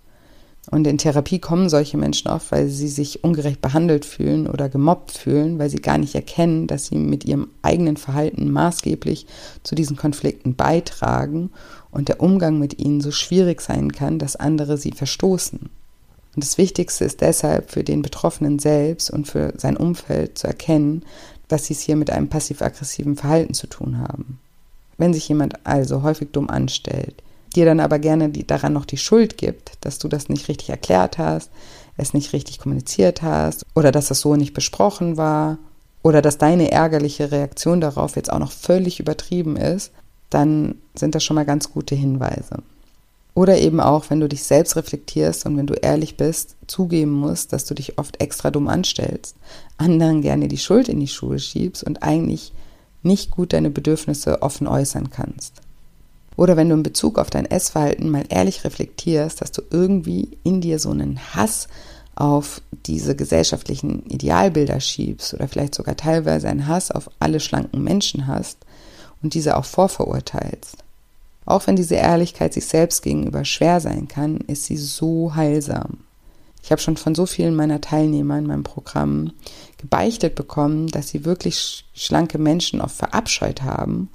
Und 0.70 0.86
in 0.86 0.96
Therapie 0.96 1.40
kommen 1.40 1.68
solche 1.68 1.96
Menschen 1.96 2.28
oft, 2.28 2.52
weil 2.52 2.68
sie 2.68 2.88
sich 2.88 3.24
ungerecht 3.24 3.60
behandelt 3.60 4.04
fühlen 4.04 4.46
oder 4.46 4.68
gemobbt 4.68 5.10
fühlen, 5.10 5.58
weil 5.58 5.68
sie 5.68 5.82
gar 5.82 5.98
nicht 5.98 6.14
erkennen, 6.14 6.68
dass 6.68 6.86
sie 6.86 6.96
mit 6.96 7.24
ihrem 7.24 7.48
eigenen 7.62 7.96
Verhalten 7.96 8.50
maßgeblich 8.50 9.26
zu 9.64 9.74
diesen 9.74 9.96
Konflikten 9.96 10.54
beitragen 10.54 11.50
und 11.90 12.08
der 12.08 12.20
Umgang 12.20 12.58
mit 12.60 12.78
ihnen 12.78 13.00
so 13.00 13.10
schwierig 13.10 13.60
sein 13.60 13.90
kann, 13.90 14.20
dass 14.20 14.36
andere 14.36 14.78
sie 14.78 14.92
verstoßen. 14.92 15.58
Und 16.34 16.44
das 16.44 16.56
Wichtigste 16.58 17.04
ist 17.04 17.20
deshalb 17.20 17.70
für 17.70 17.84
den 17.84 18.00
Betroffenen 18.00 18.58
selbst 18.58 19.10
und 19.10 19.26
für 19.26 19.52
sein 19.56 19.76
Umfeld 19.76 20.38
zu 20.38 20.46
erkennen, 20.46 21.04
dass 21.48 21.66
sie 21.66 21.74
es 21.74 21.80
hier 21.80 21.96
mit 21.96 22.08
einem 22.10 22.28
passiv-aggressiven 22.28 23.16
Verhalten 23.16 23.52
zu 23.52 23.66
tun 23.66 23.98
haben. 23.98 24.38
Wenn 24.96 25.12
sich 25.12 25.28
jemand 25.28 25.66
also 25.66 26.02
häufig 26.02 26.30
dumm 26.32 26.48
anstellt, 26.48 27.22
dir 27.52 27.64
dann 27.64 27.80
aber 27.80 27.98
gerne 27.98 28.28
die, 28.28 28.46
daran 28.46 28.72
noch 28.72 28.84
die 28.84 28.96
Schuld 28.96 29.36
gibt, 29.38 29.72
dass 29.80 29.98
du 29.98 30.08
das 30.08 30.28
nicht 30.28 30.48
richtig 30.48 30.70
erklärt 30.70 31.18
hast, 31.18 31.50
es 31.96 32.14
nicht 32.14 32.32
richtig 32.32 32.58
kommuniziert 32.58 33.22
hast 33.22 33.66
oder 33.74 33.92
dass 33.92 34.08
das 34.08 34.20
so 34.20 34.36
nicht 34.36 34.54
besprochen 34.54 35.16
war 35.16 35.58
oder 36.02 36.22
dass 36.22 36.38
deine 36.38 36.70
ärgerliche 36.70 37.30
Reaktion 37.30 37.80
darauf 37.80 38.16
jetzt 38.16 38.32
auch 38.32 38.38
noch 38.38 38.52
völlig 38.52 39.00
übertrieben 39.00 39.56
ist, 39.56 39.92
dann 40.30 40.76
sind 40.94 41.14
das 41.14 41.24
schon 41.24 41.36
mal 41.36 41.44
ganz 41.44 41.70
gute 41.70 41.94
Hinweise. 41.94 42.56
Oder 43.34 43.58
eben 43.58 43.80
auch, 43.80 44.10
wenn 44.10 44.20
du 44.20 44.28
dich 44.28 44.42
selbst 44.44 44.76
reflektierst 44.76 45.46
und 45.46 45.56
wenn 45.56 45.66
du 45.66 45.74
ehrlich 45.74 46.16
bist, 46.16 46.56
zugeben 46.66 47.12
musst, 47.12 47.52
dass 47.52 47.64
du 47.64 47.74
dich 47.74 47.98
oft 47.98 48.20
extra 48.20 48.50
dumm 48.50 48.68
anstellst, 48.68 49.36
anderen 49.78 50.20
gerne 50.20 50.48
die 50.48 50.58
Schuld 50.58 50.88
in 50.88 51.00
die 51.00 51.08
Schuhe 51.08 51.38
schiebst 51.38 51.82
und 51.82 52.02
eigentlich 52.02 52.52
nicht 53.02 53.30
gut 53.30 53.52
deine 53.52 53.70
Bedürfnisse 53.70 54.42
offen 54.42 54.66
äußern 54.66 55.10
kannst. 55.10 55.62
Oder 56.36 56.56
wenn 56.56 56.68
du 56.68 56.74
in 56.74 56.82
Bezug 56.82 57.18
auf 57.18 57.30
dein 57.30 57.46
Essverhalten 57.46 58.10
mal 58.10 58.24
ehrlich 58.28 58.64
reflektierst, 58.64 59.40
dass 59.40 59.52
du 59.52 59.62
irgendwie 59.70 60.38
in 60.44 60.60
dir 60.60 60.78
so 60.78 60.90
einen 60.90 61.18
Hass 61.34 61.68
auf 62.14 62.60
diese 62.86 63.16
gesellschaftlichen 63.16 64.04
Idealbilder 64.06 64.80
schiebst 64.80 65.34
oder 65.34 65.48
vielleicht 65.48 65.74
sogar 65.74 65.96
teilweise 65.96 66.48
einen 66.48 66.66
Hass 66.66 66.90
auf 66.90 67.10
alle 67.18 67.40
schlanken 67.40 67.82
Menschen 67.82 68.26
hast 68.26 68.58
und 69.22 69.34
diese 69.34 69.56
auch 69.56 69.64
vorverurteilst. 69.64 70.76
Auch 71.44 71.66
wenn 71.66 71.76
diese 71.76 71.96
Ehrlichkeit 71.96 72.54
sich 72.54 72.66
selbst 72.66 73.02
gegenüber 73.02 73.44
schwer 73.44 73.80
sein 73.80 74.08
kann, 74.08 74.36
ist 74.38 74.64
sie 74.64 74.76
so 74.76 75.34
heilsam. 75.34 75.98
Ich 76.62 76.70
habe 76.70 76.80
schon 76.80 76.96
von 76.96 77.14
so 77.14 77.26
vielen 77.26 77.56
meiner 77.56 77.80
Teilnehmer 77.80 78.38
in 78.38 78.46
meinem 78.46 78.62
Programm 78.62 79.32
gebeichtet 79.78 80.36
bekommen, 80.36 80.86
dass 80.86 81.08
sie 81.08 81.24
wirklich 81.24 81.84
schlanke 81.92 82.38
Menschen 82.38 82.80
oft 82.80 82.94
verabscheut 82.94 83.62
haben 83.62 84.08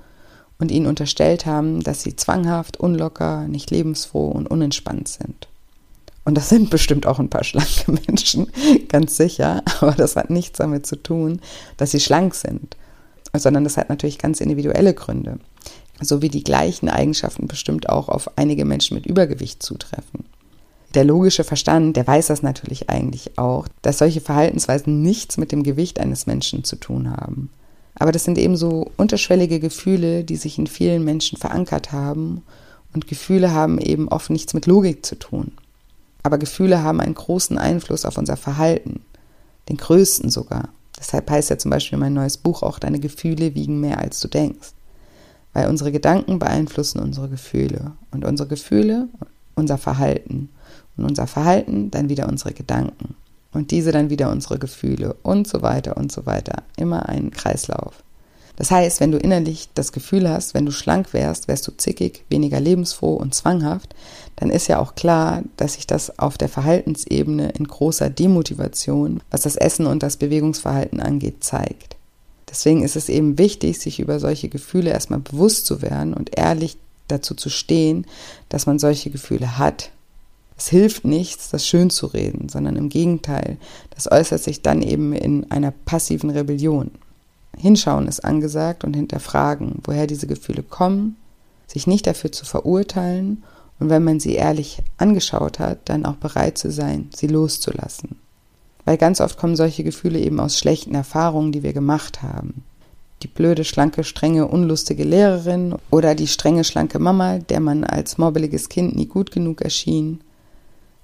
und 0.60 0.72
ihnen 0.72 0.88
unterstellt 0.88 1.46
haben, 1.46 1.82
dass 1.82 2.02
sie 2.02 2.16
zwanghaft, 2.16 2.78
unlocker, 2.78 3.48
nicht 3.48 3.72
lebensfroh 3.72 4.30
und 4.30 4.48
unentspannt 4.48 5.08
sind. 5.08 5.48
Und 6.26 6.36
das 6.36 6.50
sind 6.50 6.70
bestimmt 6.70 7.06
auch 7.06 7.20
ein 7.20 7.30
paar 7.30 7.44
schlanke 7.44 7.92
Menschen, 8.08 8.52
ganz 8.90 9.16
sicher, 9.16 9.64
aber 9.80 9.94
das 9.94 10.16
hat 10.16 10.30
nichts 10.30 10.58
damit 10.58 10.86
zu 10.86 11.02
tun, 11.02 11.40
dass 11.78 11.92
sie 11.92 12.02
schlank 12.02 12.36
sind, 12.36 12.76
sondern 13.34 13.64
das 13.64 13.78
hat 13.78 13.90
natürlich 13.90 14.18
ganz 14.18 14.42
individuelle 14.42 14.94
Gründe, 14.94 15.40
so 16.02 16.22
wie 16.22 16.30
die 16.30 16.44
gleichen 16.44 16.90
Eigenschaften 16.90 17.48
bestimmt 17.48 17.88
auch 17.88 18.10
auf 18.10 18.38
einige 18.38 18.66
Menschen 18.66 18.96
mit 18.96 19.06
Übergewicht 19.06 19.64
zutreffen. 19.64 20.26
Der 20.96 21.06
logische 21.06 21.44
Verstand, 21.44 21.96
der 21.96 22.08
weiß 22.08 22.28
das 22.28 22.42
natürlich 22.42 22.90
eigentlich 22.90 23.38
auch, 23.38 23.68
dass 23.82 24.00
solche 24.00 24.20
Verhaltensweisen 24.20 25.02
nichts 25.02 25.38
mit 25.38 25.52
dem 25.52 25.64
Gewicht 25.64 26.00
eines 26.00 26.26
Menschen 26.26 26.64
zu 26.64 26.76
tun 26.76 27.12
haben. 27.12 27.52
Aber 28.00 28.12
das 28.12 28.24
sind 28.24 28.38
eben 28.38 28.56
so 28.58 28.92
unterschwellige 28.98 29.60
Gefühle, 29.60 30.24
die 30.24 30.36
sich 30.36 30.58
in 30.58 30.68
vielen 30.68 31.04
Menschen 31.04 31.38
verankert 31.38 31.92
haben. 31.92 32.44
Und 32.94 33.08
Gefühle 33.08 33.52
haben 33.52 33.80
eben 33.80 34.08
oft 34.08 34.30
nichts 34.30 34.54
mit 34.54 34.66
Logik 34.66 35.06
zu 35.06 35.16
tun. 35.16 35.52
Aber 36.24 36.38
Gefühle 36.38 36.84
haben 36.84 37.02
einen 37.02 37.16
großen 37.16 37.58
Einfluss 37.58 38.06
auf 38.06 38.18
unser 38.18 38.38
Verhalten. 38.38 39.02
Den 39.70 39.78
größten 39.78 40.30
sogar. 40.30 40.70
Deshalb 41.00 41.30
heißt 41.30 41.50
ja 41.50 41.58
zum 41.58 41.72
Beispiel 41.72 41.98
mein 41.98 42.14
neues 42.14 42.38
Buch 42.38 42.64
auch, 42.64 42.80
deine 42.80 43.00
Gefühle 43.00 43.56
wiegen 43.56 43.80
mehr 43.80 44.00
als 44.00 44.20
du 44.20 44.28
denkst. 44.28 44.74
Weil 45.54 45.70
unsere 45.70 45.92
Gedanken 45.92 46.40
beeinflussen 46.40 47.00
unsere 47.00 47.30
Gefühle. 47.30 47.94
Und 48.12 48.26
unsere 48.26 48.48
Gefühle 48.48 49.08
unser 49.56 49.78
Verhalten. 49.78 50.50
Und 50.98 51.06
unser 51.06 51.28
Verhalten 51.28 51.90
dann 51.92 52.10
wieder 52.10 52.28
unsere 52.28 52.54
Gedanken 52.54 53.16
und 53.54 53.72
diese 53.72 53.92
dann 53.92 54.10
wieder 54.10 54.30
unsere 54.32 54.60
Gefühle 54.60 55.16
und 55.24 55.48
so 55.48 55.62
weiter 55.62 55.98
und 55.98 56.12
so 56.12 56.26
weiter. 56.26 56.64
Immer 56.76 57.10
ein 57.10 57.32
Kreislauf. 57.32 58.04
Das 58.58 58.72
heißt, 58.72 59.00
wenn 59.00 59.12
du 59.12 59.20
innerlich 59.20 59.70
das 59.76 59.92
Gefühl 59.92 60.28
hast, 60.28 60.56
wenn 60.56 60.66
du 60.66 60.72
schlank 60.72 61.14
wärst, 61.14 61.48
wärst 61.48 61.68
du 61.68 61.78
zickig, 61.78 62.24
weniger 62.30 62.60
lebensfroh 62.60 63.14
und 63.14 63.36
zwanghaft, 63.36 63.96
dann 64.36 64.50
ist 64.50 64.68
ja 64.68 64.80
auch 64.80 64.96
klar, 64.96 65.44
dass 65.58 65.76
sich 65.76 65.86
das 65.86 66.18
auf 66.18 66.40
der 66.40 66.50
Verhaltensebene 66.50 67.50
in 67.50 67.68
großer 67.68 68.10
Demotivation, 68.10 69.22
was 69.30 69.42
das 69.42 69.56
Essen 69.56 69.86
und 69.86 70.02
das 70.02 70.18
Bewegungsverhalten 70.18 71.00
angeht, 71.00 71.44
zeigt. 71.44 71.98
Deswegen 72.50 72.84
ist 72.84 72.96
es 72.96 73.10
eben 73.10 73.38
wichtig, 73.38 73.80
sich 73.80 74.00
über 74.00 74.20
solche 74.20 74.50
Gefühle 74.50 74.90
erstmal 74.90 75.20
bewusst 75.20 75.68
zu 75.68 75.84
werden 75.84 76.16
und 76.16 76.36
ehrlich 76.36 76.78
dazu 77.08 77.36
zu 77.36 77.50
stehen, 77.50 78.08
dass 78.50 78.66
man 78.66 78.80
solche 78.80 79.12
Gefühle 79.12 79.60
hat. 79.60 79.92
Es 80.58 80.70
hilft 80.70 81.06
nichts, 81.06 81.50
das 81.50 81.68
schön 81.68 81.90
zu 81.90 82.08
reden, 82.08 82.50
sondern 82.50 82.76
im 82.76 82.90
Gegenteil, 82.90 83.58
das 83.92 84.12
äußert 84.12 84.44
sich 84.44 84.64
dann 84.64 84.82
eben 84.82 85.14
in 85.14 85.52
einer 85.52 85.72
passiven 85.72 86.32
Rebellion. 86.32 86.92
Hinschauen 87.56 88.08
ist 88.08 88.26
angesagt 88.26 88.84
und 88.84 88.96
hinterfragen, 88.96 89.80
woher 89.84 90.08
diese 90.08 90.28
Gefühle 90.28 90.64
kommen, 90.64 91.16
sich 91.68 91.86
nicht 91.86 92.08
dafür 92.08 92.32
zu 92.32 92.46
verurteilen 92.46 93.44
und 93.80 93.90
wenn 93.90 94.04
man 94.04 94.20
sie 94.20 94.34
ehrlich 94.34 94.80
angeschaut 94.98 95.60
hat, 95.60 95.90
dann 95.90 96.06
auch 96.06 96.16
bereit 96.16 96.58
zu 96.58 96.72
sein, 96.72 97.10
sie 97.16 97.28
loszulassen. 97.28 98.18
Weil 98.86 98.98
ganz 98.98 99.22
oft 99.22 99.38
kommen 99.38 99.56
solche 99.56 99.84
Gefühle 99.84 100.20
eben 100.20 100.40
aus 100.40 100.58
schlechten 100.58 100.96
Erfahrungen, 100.96 101.52
die 101.52 101.62
wir 101.62 101.74
gemacht 101.74 102.24
haben. 102.24 102.64
Die 103.24 103.28
blöde, 103.28 103.64
schlanke, 103.64 104.04
strenge, 104.04 104.48
unlustige 104.48 105.04
Lehrerin 105.04 105.76
oder 105.92 106.16
die 106.16 106.28
strenge, 106.28 106.64
schlanke 106.64 107.00
Mama, 107.00 107.40
der 107.40 107.60
man 107.60 107.84
als 107.84 108.18
mobbeliges 108.18 108.70
Kind 108.70 108.96
nie 108.96 109.08
gut 109.08 109.32
genug 109.32 109.62
erschien. 109.62 110.22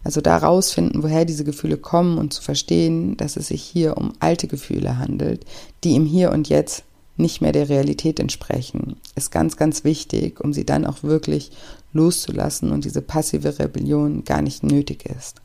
Also 0.03 0.21
da 0.21 0.37
rausfinden, 0.37 1.01
woher 1.03 1.25
diese 1.25 1.43
Gefühle 1.43 1.77
kommen 1.77 2.17
und 2.17 2.33
zu 2.33 2.41
verstehen, 2.41 3.15
dass 3.17 3.37
es 3.37 3.47
sich 3.47 3.61
hier 3.61 3.97
um 3.97 4.13
alte 4.19 4.47
Gefühle 4.47 4.97
handelt, 4.97 5.45
die 5.83 5.95
im 5.95 6.05
Hier 6.05 6.31
und 6.31 6.49
Jetzt 6.49 6.83
nicht 7.15 7.41
mehr 7.41 7.51
der 7.51 7.69
Realität 7.69 8.19
entsprechen, 8.19 8.97
ist 9.15 9.31
ganz, 9.31 9.55
ganz 9.55 9.83
wichtig, 9.83 10.41
um 10.41 10.51
sie 10.51 10.65
dann 10.65 10.85
auch 10.85 11.03
wirklich 11.03 11.51
loszulassen 11.93 12.71
und 12.71 12.85
diese 12.85 13.01
passive 13.01 13.59
Rebellion 13.59 14.23
gar 14.23 14.41
nicht 14.41 14.63
nötig 14.63 15.05
ist. 15.05 15.37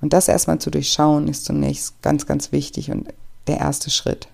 Und 0.00 0.12
das 0.12 0.28
erstmal 0.28 0.60
zu 0.60 0.70
durchschauen, 0.70 1.26
ist 1.26 1.44
zunächst 1.44 2.00
ganz, 2.02 2.26
ganz 2.26 2.52
wichtig 2.52 2.90
und 2.92 3.08
der 3.48 3.58
erste 3.58 3.90
Schritt. 3.90 4.28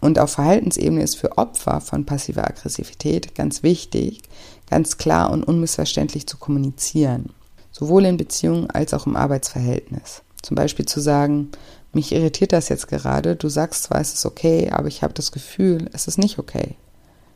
Und 0.00 0.18
auf 0.18 0.32
Verhaltensebene 0.32 1.02
ist 1.02 1.16
für 1.16 1.38
Opfer 1.38 1.80
von 1.80 2.04
passiver 2.04 2.46
Aggressivität 2.46 3.34
ganz 3.34 3.62
wichtig, 3.62 4.22
ganz 4.68 4.98
klar 4.98 5.30
und 5.30 5.42
unmissverständlich 5.42 6.26
zu 6.26 6.36
kommunizieren, 6.36 7.30
sowohl 7.78 8.04
in 8.06 8.16
Beziehungen 8.16 8.70
als 8.70 8.94
auch 8.94 9.06
im 9.06 9.16
Arbeitsverhältnis. 9.16 10.22
Zum 10.42 10.54
Beispiel 10.54 10.86
zu 10.86 11.00
sagen, 11.00 11.50
mich 11.92 12.12
irritiert 12.12 12.52
das 12.52 12.68
jetzt 12.68 12.88
gerade, 12.88 13.36
du 13.36 13.48
sagst 13.48 13.84
zwar, 13.84 14.00
es 14.00 14.12
ist 14.14 14.26
okay, 14.26 14.70
aber 14.70 14.88
ich 14.88 15.02
habe 15.02 15.14
das 15.14 15.32
Gefühl, 15.32 15.88
es 15.92 16.06
ist 16.06 16.18
nicht 16.18 16.38
okay. 16.38 16.76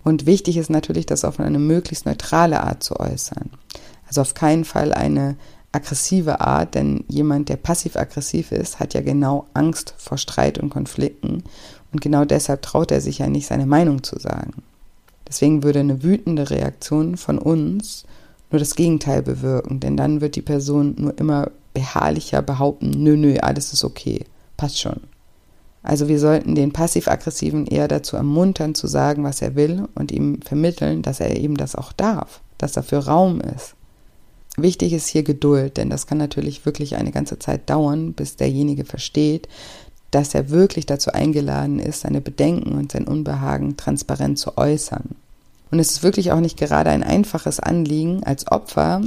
Und 0.04 0.26
wichtig 0.26 0.56
ist 0.56 0.70
natürlich, 0.70 1.06
das 1.06 1.24
auf 1.24 1.38
eine 1.38 1.58
möglichst 1.58 2.06
neutrale 2.06 2.62
Art 2.62 2.82
zu 2.82 2.98
äußern. 2.98 3.50
Also 4.08 4.20
auf 4.20 4.34
keinen 4.34 4.64
Fall 4.64 4.92
eine 4.92 5.36
aggressive 5.70 6.40
Art, 6.40 6.74
denn 6.74 7.04
jemand, 7.08 7.48
der 7.48 7.56
passiv-aggressiv 7.56 8.52
ist, 8.52 8.78
hat 8.78 8.94
ja 8.94 9.00
genau 9.00 9.46
Angst 9.54 9.94
vor 9.96 10.18
Streit 10.18 10.58
und 10.58 10.70
Konflikten 10.70 11.44
und 11.92 12.00
genau 12.00 12.24
deshalb 12.24 12.62
traut 12.62 12.90
er 12.90 13.00
sich 13.00 13.18
ja 13.18 13.28
nicht, 13.28 13.46
seine 13.46 13.66
Meinung 13.66 14.02
zu 14.02 14.18
sagen. 14.18 14.62
Deswegen 15.26 15.62
würde 15.62 15.80
eine 15.80 16.02
wütende 16.02 16.50
Reaktion 16.50 17.16
von 17.16 17.38
uns 17.38 18.04
nur 18.52 18.58
das 18.58 18.76
Gegenteil 18.76 19.22
bewirken, 19.22 19.80
denn 19.80 19.96
dann 19.96 20.20
wird 20.20 20.36
die 20.36 20.42
Person 20.42 20.94
nur 20.98 21.18
immer 21.18 21.50
beharrlicher 21.74 22.42
behaupten, 22.42 22.90
nö, 22.90 23.16
nö, 23.16 23.38
alles 23.38 23.72
ist 23.72 23.84
okay, 23.84 24.24
passt 24.56 24.78
schon. 24.78 25.00
Also 25.82 26.06
wir 26.06 26.20
sollten 26.20 26.54
den 26.54 26.72
passiv-aggressiven 26.72 27.66
eher 27.66 27.88
dazu 27.88 28.16
ermuntern, 28.16 28.74
zu 28.74 28.86
sagen, 28.86 29.24
was 29.24 29.42
er 29.42 29.56
will 29.56 29.88
und 29.94 30.12
ihm 30.12 30.40
vermitteln, 30.42 31.02
dass 31.02 31.18
er 31.18 31.36
eben 31.36 31.56
das 31.56 31.74
auch 31.74 31.92
darf, 31.92 32.40
dass 32.58 32.72
dafür 32.72 33.00
Raum 33.00 33.40
ist. 33.40 33.74
Wichtig 34.56 34.92
ist 34.92 35.08
hier 35.08 35.22
Geduld, 35.22 35.78
denn 35.78 35.90
das 35.90 36.06
kann 36.06 36.18
natürlich 36.18 36.66
wirklich 36.66 36.96
eine 36.96 37.10
ganze 37.10 37.38
Zeit 37.38 37.68
dauern, 37.70 38.12
bis 38.12 38.36
derjenige 38.36 38.84
versteht, 38.84 39.48
dass 40.10 40.34
er 40.34 40.50
wirklich 40.50 40.84
dazu 40.84 41.10
eingeladen 41.10 41.78
ist, 41.78 42.00
seine 42.00 42.20
Bedenken 42.20 42.72
und 42.72 42.92
sein 42.92 43.08
Unbehagen 43.08 43.78
transparent 43.78 44.38
zu 44.38 44.58
äußern. 44.58 45.16
Und 45.72 45.78
es 45.78 45.90
ist 45.90 46.02
wirklich 46.02 46.32
auch 46.32 46.40
nicht 46.40 46.58
gerade 46.58 46.90
ein 46.90 47.02
einfaches 47.02 47.58
Anliegen, 47.58 48.22
als 48.24 48.46
Opfer 48.46 49.00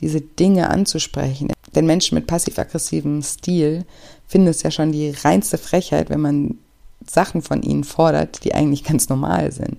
diese 0.00 0.20
Dinge 0.20 0.70
anzusprechen. 0.70 1.52
Denn 1.74 1.84
Menschen 1.84 2.14
mit 2.14 2.28
passiv-aggressivem 2.28 3.22
Stil 3.22 3.84
finden 4.28 4.46
es 4.46 4.62
ja 4.62 4.70
schon 4.70 4.92
die 4.92 5.10
reinste 5.10 5.58
Frechheit, 5.58 6.10
wenn 6.10 6.20
man 6.20 6.58
Sachen 7.04 7.42
von 7.42 7.62
ihnen 7.62 7.82
fordert, 7.82 8.44
die 8.44 8.54
eigentlich 8.54 8.84
ganz 8.84 9.08
normal 9.08 9.50
sind. 9.50 9.78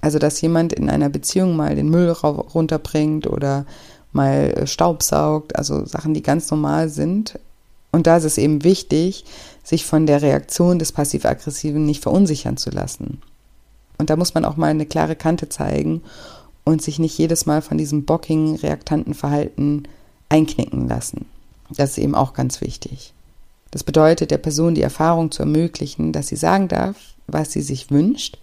Also, 0.00 0.18
dass 0.18 0.40
jemand 0.40 0.72
in 0.72 0.88
einer 0.88 1.10
Beziehung 1.10 1.56
mal 1.56 1.76
den 1.76 1.90
Müll 1.90 2.10
runterbringt 2.10 3.26
oder 3.26 3.66
mal 4.12 4.54
äh, 4.56 4.66
Staub 4.66 5.02
saugt, 5.02 5.56
also 5.56 5.84
Sachen, 5.84 6.14
die 6.14 6.22
ganz 6.22 6.50
normal 6.50 6.88
sind. 6.88 7.38
Und 7.92 8.06
da 8.06 8.16
ist 8.16 8.24
es 8.24 8.38
eben 8.38 8.64
wichtig, 8.64 9.26
sich 9.62 9.84
von 9.84 10.06
der 10.06 10.22
Reaktion 10.22 10.78
des 10.78 10.92
passiv-aggressiven 10.92 11.84
nicht 11.84 12.02
verunsichern 12.02 12.56
zu 12.56 12.70
lassen. 12.70 13.20
Und 14.00 14.10
da 14.10 14.16
muss 14.16 14.34
man 14.34 14.44
auch 14.44 14.56
mal 14.56 14.70
eine 14.70 14.86
klare 14.86 15.14
Kante 15.14 15.48
zeigen 15.48 16.02
und 16.64 16.82
sich 16.82 16.98
nicht 16.98 17.18
jedes 17.18 17.46
Mal 17.46 17.62
von 17.62 17.78
diesem 17.78 18.04
bockigen, 18.04 18.56
reaktanten 18.56 19.14
Verhalten 19.14 19.84
einknicken 20.28 20.88
lassen. 20.88 21.26
Das 21.70 21.90
ist 21.90 21.98
eben 21.98 22.14
auch 22.14 22.32
ganz 22.32 22.60
wichtig. 22.60 23.12
Das 23.70 23.84
bedeutet, 23.84 24.30
der 24.30 24.38
Person 24.38 24.74
die 24.74 24.82
Erfahrung 24.82 25.30
zu 25.30 25.42
ermöglichen, 25.42 26.12
dass 26.12 26.28
sie 26.28 26.36
sagen 26.36 26.66
darf, 26.66 26.96
was 27.26 27.52
sie 27.52 27.60
sich 27.60 27.90
wünscht, 27.90 28.38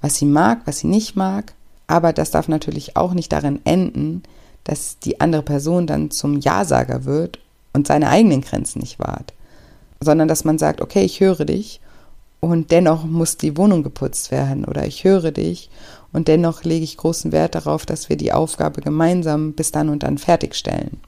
was 0.00 0.16
sie 0.16 0.26
mag, 0.26 0.62
was 0.64 0.78
sie 0.78 0.88
nicht 0.88 1.16
mag, 1.16 1.52
aber 1.86 2.12
das 2.12 2.30
darf 2.30 2.48
natürlich 2.48 2.96
auch 2.96 3.12
nicht 3.12 3.30
darin 3.30 3.60
enden, 3.64 4.22
dass 4.64 4.98
die 4.98 5.20
andere 5.20 5.42
Person 5.42 5.86
dann 5.86 6.10
zum 6.10 6.40
Ja-Sager 6.40 7.04
wird 7.04 7.38
und 7.74 7.86
seine 7.86 8.08
eigenen 8.08 8.40
Grenzen 8.40 8.80
nicht 8.80 8.98
wahrt, 8.98 9.34
sondern 10.00 10.28
dass 10.28 10.44
man 10.44 10.58
sagt, 10.58 10.80
okay, 10.80 11.04
ich 11.04 11.20
höre 11.20 11.44
dich 11.44 11.80
und 12.50 12.70
dennoch 12.70 13.04
muss 13.04 13.36
die 13.36 13.56
Wohnung 13.56 13.82
geputzt 13.82 14.30
werden 14.30 14.64
oder 14.64 14.86
ich 14.86 15.04
höre 15.04 15.30
dich 15.30 15.70
und 16.12 16.28
dennoch 16.28 16.62
lege 16.64 16.84
ich 16.84 16.96
großen 16.96 17.32
Wert 17.32 17.54
darauf, 17.54 17.86
dass 17.86 18.08
wir 18.08 18.16
die 18.16 18.32
Aufgabe 18.32 18.80
gemeinsam 18.80 19.52
bis 19.52 19.72
dann 19.72 19.88
und 19.88 20.02
dann 20.02 20.18
fertigstellen. 20.18 21.00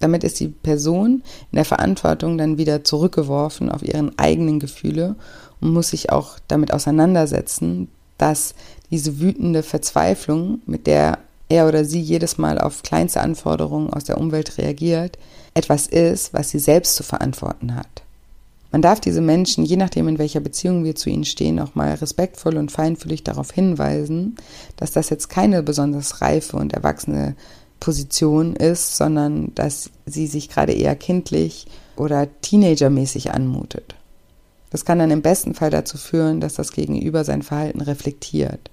Damit 0.00 0.24
ist 0.24 0.40
die 0.40 0.48
Person 0.48 1.22
in 1.52 1.56
der 1.56 1.64
Verantwortung 1.64 2.36
dann 2.36 2.58
wieder 2.58 2.82
zurückgeworfen 2.82 3.70
auf 3.70 3.82
ihren 3.82 4.18
eigenen 4.18 4.58
Gefühle 4.58 5.14
und 5.60 5.72
muss 5.72 5.90
sich 5.90 6.10
auch 6.10 6.38
damit 6.48 6.74
auseinandersetzen, 6.74 7.88
dass 8.18 8.54
diese 8.90 9.20
wütende 9.20 9.62
Verzweiflung, 9.62 10.60
mit 10.66 10.86
der 10.86 11.18
er 11.48 11.68
oder 11.68 11.84
sie 11.84 12.00
jedes 12.00 12.36
Mal 12.38 12.58
auf 12.58 12.82
kleinste 12.82 13.20
Anforderungen 13.20 13.92
aus 13.92 14.04
der 14.04 14.18
Umwelt 14.18 14.58
reagiert, 14.58 15.18
etwas 15.54 15.86
ist, 15.86 16.34
was 16.34 16.50
sie 16.50 16.58
selbst 16.58 16.96
zu 16.96 17.02
verantworten 17.02 17.76
hat. 17.76 18.02
Man 18.72 18.80
darf 18.80 19.00
diese 19.00 19.20
Menschen, 19.20 19.64
je 19.64 19.76
nachdem 19.76 20.08
in 20.08 20.18
welcher 20.18 20.40
Beziehung 20.40 20.82
wir 20.82 20.94
zu 20.94 21.10
ihnen 21.10 21.24
stehen, 21.24 21.60
auch 21.60 21.74
mal 21.74 21.92
respektvoll 21.92 22.56
und 22.56 22.72
feinfühlig 22.72 23.22
darauf 23.22 23.52
hinweisen, 23.52 24.36
dass 24.76 24.92
das 24.92 25.10
jetzt 25.10 25.28
keine 25.28 25.62
besonders 25.62 26.22
reife 26.22 26.56
und 26.56 26.72
erwachsene 26.72 27.36
Position 27.80 28.56
ist, 28.56 28.96
sondern 28.96 29.54
dass 29.54 29.90
sie 30.06 30.26
sich 30.26 30.48
gerade 30.48 30.72
eher 30.72 30.96
kindlich 30.96 31.66
oder 31.96 32.28
teenagermäßig 32.40 33.32
anmutet. 33.32 33.94
Das 34.70 34.86
kann 34.86 34.98
dann 34.98 35.10
im 35.10 35.20
besten 35.20 35.54
Fall 35.54 35.68
dazu 35.68 35.98
führen, 35.98 36.40
dass 36.40 36.54
das 36.54 36.72
Gegenüber 36.72 37.24
sein 37.24 37.42
Verhalten 37.42 37.82
reflektiert. 37.82 38.70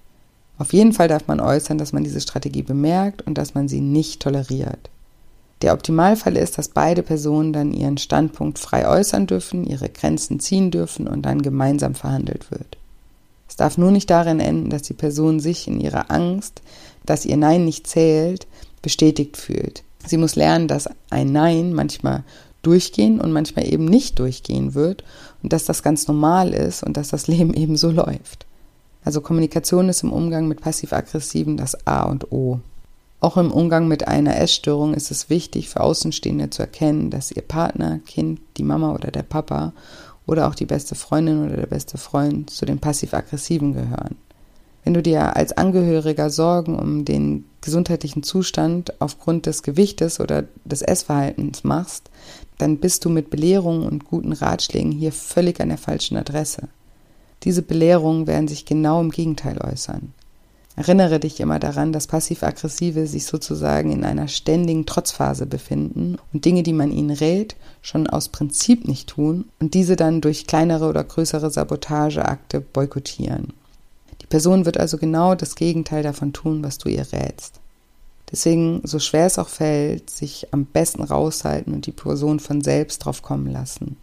Auf 0.58 0.72
jeden 0.72 0.94
Fall 0.94 1.10
darf 1.10 1.28
man 1.28 1.42
äußern, 1.42 1.78
dass 1.78 1.92
man 1.92 2.06
diese 2.06 2.22
Strategie 2.22 2.64
bemerkt 2.64 3.22
und 3.22 3.38
dass 3.38 3.54
man 3.54 3.68
sie 3.68 3.82
nicht 3.82 4.22
toleriert. 4.22 4.90
Der 5.62 5.74
Optimalfall 5.74 6.38
ist, 6.38 6.58
dass 6.58 6.70
beide 6.70 7.04
Personen 7.04 7.52
dann 7.52 7.74
ihren 7.74 7.98
Standpunkt 7.98 8.60
frei 8.60 8.88
äußern 8.88 9.28
dürfen, 9.28 9.66
ihre 9.66 9.90
Grenzen 9.90 10.40
ziehen 10.40 10.72
dürfen 10.72 11.08
und 11.08 11.24
dann 11.24 11.42
gemeinsam 11.42 11.96
verhandelt 11.96 12.50
wird. 12.50 12.78
Es 13.48 13.56
darf 13.56 13.78
nur 13.78 13.92
nicht 13.92 14.10
darin 14.10 14.40
enden, 14.40 14.70
dass 14.70 14.84
die 14.84 14.94
Person 14.94 15.40
sich 15.40 15.68
in 15.68 15.82
ihrer 15.82 16.12
Angst, 16.12 16.62
dass 17.06 17.26
ihr 17.26 17.36
Nein 17.36 17.66
nicht 17.66 17.88
zählt, 17.88 18.48
bestätigt 18.82 19.36
fühlt. 19.36 19.84
Sie 20.06 20.18
muss 20.18 20.36
lernen, 20.36 20.68
dass 20.68 20.90
ein 21.10 21.32
Nein 21.34 21.74
manchmal 21.74 22.24
durchgehen 22.62 23.20
und 23.20 23.32
manchmal 23.32 23.68
eben 23.72 23.86
nicht 23.86 24.20
durchgehen 24.20 24.76
wird 24.76 25.04
und 25.44 25.52
dass 25.52 25.66
das 25.66 25.84
ganz 25.84 26.08
normal 26.08 26.54
ist 26.54 26.84
und 26.84 26.96
dass 26.96 27.10
das 27.10 27.28
Leben 27.28 27.54
eben 27.54 27.76
so 27.76 27.92
läuft. 27.92 28.46
Also 29.04 29.22
Kommunikation 29.22 29.90
ist 29.90 30.04
im 30.04 30.14
Umgang 30.14 30.48
mit 30.48 30.62
passiv-aggressiven 30.62 31.58
das 31.58 31.88
A 31.88 32.04
und 32.04 32.32
O. 32.32 32.60
Auch 33.22 33.36
im 33.36 33.52
Umgang 33.52 33.88
mit 33.88 34.08
einer 34.08 34.40
Essstörung 34.40 34.94
ist 34.94 35.12
es 35.12 35.30
wichtig 35.30 35.70
für 35.70 35.82
Außenstehende 35.82 36.50
zu 36.50 36.62
erkennen, 36.62 37.10
dass 37.10 37.32
ihr 37.32 37.42
Partner, 37.42 38.00
Kind, 38.06 38.40
die 38.56 38.64
Mama 38.64 38.94
oder 38.94 39.12
der 39.12 39.24
Papa 39.24 39.74
oder 40.26 40.48
auch 40.48 40.56
die 40.56 40.66
beste 40.66 40.96
Freundin 40.96 41.46
oder 41.46 41.58
der 41.58 41.68
beste 41.68 41.98
Freund 41.98 42.50
zu 42.50 42.66
den 42.66 42.80
passiv-aggressiven 42.80 43.74
gehören. 43.74 44.16
Wenn 44.86 44.94
du 44.94 45.02
dir 45.02 45.36
als 45.36 45.52
Angehöriger 45.52 46.30
Sorgen 46.30 46.80
um 46.80 47.04
den 47.04 47.46
gesundheitlichen 47.62 48.24
Zustand 48.24 49.02
aufgrund 49.02 49.46
des 49.46 49.64
Gewichtes 49.64 50.22
oder 50.22 50.46
des 50.64 50.82
Essverhaltens 50.82 51.66
machst, 51.66 52.10
dann 52.58 52.78
bist 52.78 53.04
du 53.04 53.10
mit 53.10 53.30
Belehrungen 53.30 53.84
und 53.84 54.06
guten 54.06 54.32
Ratschlägen 54.32 54.94
hier 54.94 55.12
völlig 55.12 55.60
an 55.60 55.70
der 55.70 55.78
falschen 55.78 56.16
Adresse. 56.16 56.70
Diese 57.44 57.62
Belehrungen 57.62 58.28
werden 58.28 58.48
sich 58.48 58.66
genau 58.66 59.02
im 59.02 59.12
Gegenteil 59.12 59.58
äußern. 59.60 60.14
Erinnere 60.80 61.20
dich 61.20 61.42
immer 61.42 61.60
daran, 61.60 61.92
dass 61.92 62.08
passiv-aggressive 62.08 63.06
sich 63.06 63.26
sozusagen 63.26 63.92
in 63.92 64.06
einer 64.06 64.30
ständigen 64.30 64.86
Trotzphase 64.86 65.46
befinden 65.46 66.18
und 66.32 66.46
Dinge, 66.46 66.64
die 66.64 66.72
man 66.72 66.94
ihnen 66.94 67.10
rät, 67.10 67.58
schon 67.82 68.08
aus 68.08 68.30
Prinzip 68.30 68.88
nicht 68.88 69.10
tun 69.10 69.44
und 69.60 69.74
diese 69.74 69.98
dann 69.98 70.22
durch 70.22 70.48
kleinere 70.48 70.88
oder 70.88 71.04
größere 71.04 71.52
Sabotageakte 71.52 72.62
boykottieren. 72.62 73.52
Die 74.22 74.28
Person 74.28 74.64
wird 74.64 74.78
also 74.78 74.98
genau 74.98 75.36
das 75.36 75.56
Gegenteil 75.56 76.02
davon 76.02 76.32
tun, 76.32 76.64
was 76.64 76.78
du 76.78 76.88
ihr 76.88 77.12
rätst. 77.12 77.60
Deswegen, 78.32 78.80
so 78.86 79.00
schwer 79.00 79.26
es 79.26 79.38
auch 79.38 79.50
fällt, 79.50 80.10
sich 80.10 80.48
am 80.52 80.64
besten 80.64 81.04
raushalten 81.04 81.74
und 81.74 81.88
die 81.88 81.92
Person 81.92 82.40
von 82.40 82.62
selbst 82.62 83.00
drauf 83.00 83.22
kommen 83.22 83.52
lassen. 83.52 83.98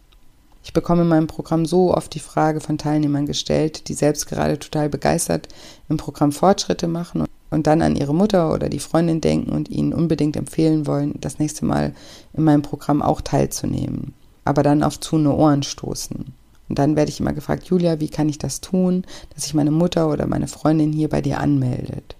Ich 0.67 0.73
bekomme 0.73 1.03
in 1.03 1.07
meinem 1.07 1.27
Programm 1.27 1.65
so 1.65 1.93
oft 1.93 2.13
die 2.13 2.19
Frage 2.19 2.59
von 2.59 2.77
Teilnehmern 2.77 3.25
gestellt, 3.25 3.87
die 3.87 3.93
selbst 3.93 4.27
gerade 4.27 4.59
total 4.59 4.89
begeistert 4.89 5.47
im 5.87 5.95
Programm 5.95 6.33
Fortschritte 6.33 6.89
machen 6.89 7.23
und 7.49 7.67
dann 7.67 7.81
an 7.81 7.95
ihre 7.95 8.13
Mutter 8.13 8.53
oder 8.53 8.67
die 8.67 8.79
Freundin 8.79 9.21
denken 9.21 9.53
und 9.53 9.69
ihnen 9.69 9.93
unbedingt 9.93 10.35
empfehlen 10.35 10.85
wollen, 10.85 11.15
das 11.21 11.39
nächste 11.39 11.63
Mal 11.63 11.95
in 12.33 12.43
meinem 12.43 12.63
Programm 12.63 13.01
auch 13.01 13.21
teilzunehmen, 13.21 14.13
aber 14.43 14.61
dann 14.61 14.83
auf 14.83 14.99
zu 14.99 15.15
Ohren 15.15 15.63
stoßen. 15.63 16.33
Und 16.67 16.77
dann 16.77 16.97
werde 16.97 17.11
ich 17.11 17.21
immer 17.21 17.31
gefragt, 17.31 17.63
Julia, 17.67 18.01
wie 18.01 18.09
kann 18.09 18.27
ich 18.27 18.37
das 18.37 18.59
tun, 18.59 19.05
dass 19.33 19.43
sich 19.43 19.53
meine 19.53 19.71
Mutter 19.71 20.09
oder 20.09 20.27
meine 20.27 20.49
Freundin 20.49 20.91
hier 20.91 21.07
bei 21.07 21.21
dir 21.21 21.39
anmeldet? 21.39 22.17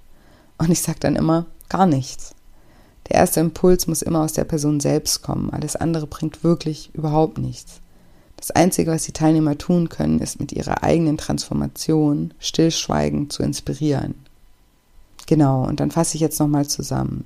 Und 0.58 0.72
ich 0.72 0.82
sage 0.82 1.00
dann 1.02 1.18
immer, 1.18 1.48
gar 1.68 1.86
nichts. 1.86 2.34
Der 3.10 3.18
erste 3.18 3.42
Impuls 3.42 3.88
muss 3.88 4.02
immer 4.02 4.22
aus 4.22 4.32
der 4.32 4.46
Person 4.46 4.80
selbst 4.80 5.22
kommen. 5.22 5.50
Alles 5.50 5.76
andere 5.76 6.08
bringt 6.08 6.46
wirklich 6.46 6.92
überhaupt 6.94 7.40
nichts. 7.40 7.82
Das 8.38 8.52
Einzige, 8.52 8.92
was 8.92 9.04
die 9.04 9.12
Teilnehmer 9.12 9.58
tun 9.58 9.90
können, 9.90 10.20
ist 10.20 10.40
mit 10.40 10.52
ihrer 10.52 10.84
eigenen 10.84 11.18
Transformation 11.18 12.34
stillschweigend 12.40 13.34
zu 13.34 13.44
inspirieren. 13.44 14.16
Genau, 15.26 15.66
und 15.66 15.80
dann 15.80 15.92
fasse 15.92 16.16
ich 16.16 16.22
jetzt 16.22 16.40
nochmal 16.40 16.68
zusammen. 16.68 17.26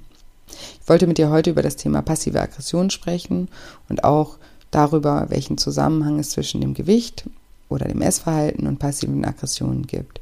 Ich 0.81 0.89
wollte 0.89 1.07
mit 1.07 1.17
dir 1.17 1.29
heute 1.29 1.51
über 1.51 1.61
das 1.61 1.75
Thema 1.75 2.01
passive 2.01 2.41
Aggression 2.41 2.89
sprechen 2.89 3.49
und 3.89 4.03
auch 4.03 4.37
darüber, 4.71 5.27
welchen 5.29 5.57
Zusammenhang 5.57 6.19
es 6.19 6.31
zwischen 6.31 6.61
dem 6.61 6.73
Gewicht 6.73 7.29
oder 7.69 7.87
dem 7.87 8.01
Essverhalten 8.01 8.67
und 8.67 8.79
passiven 8.79 9.23
Aggressionen 9.23 9.87
gibt. 9.87 10.21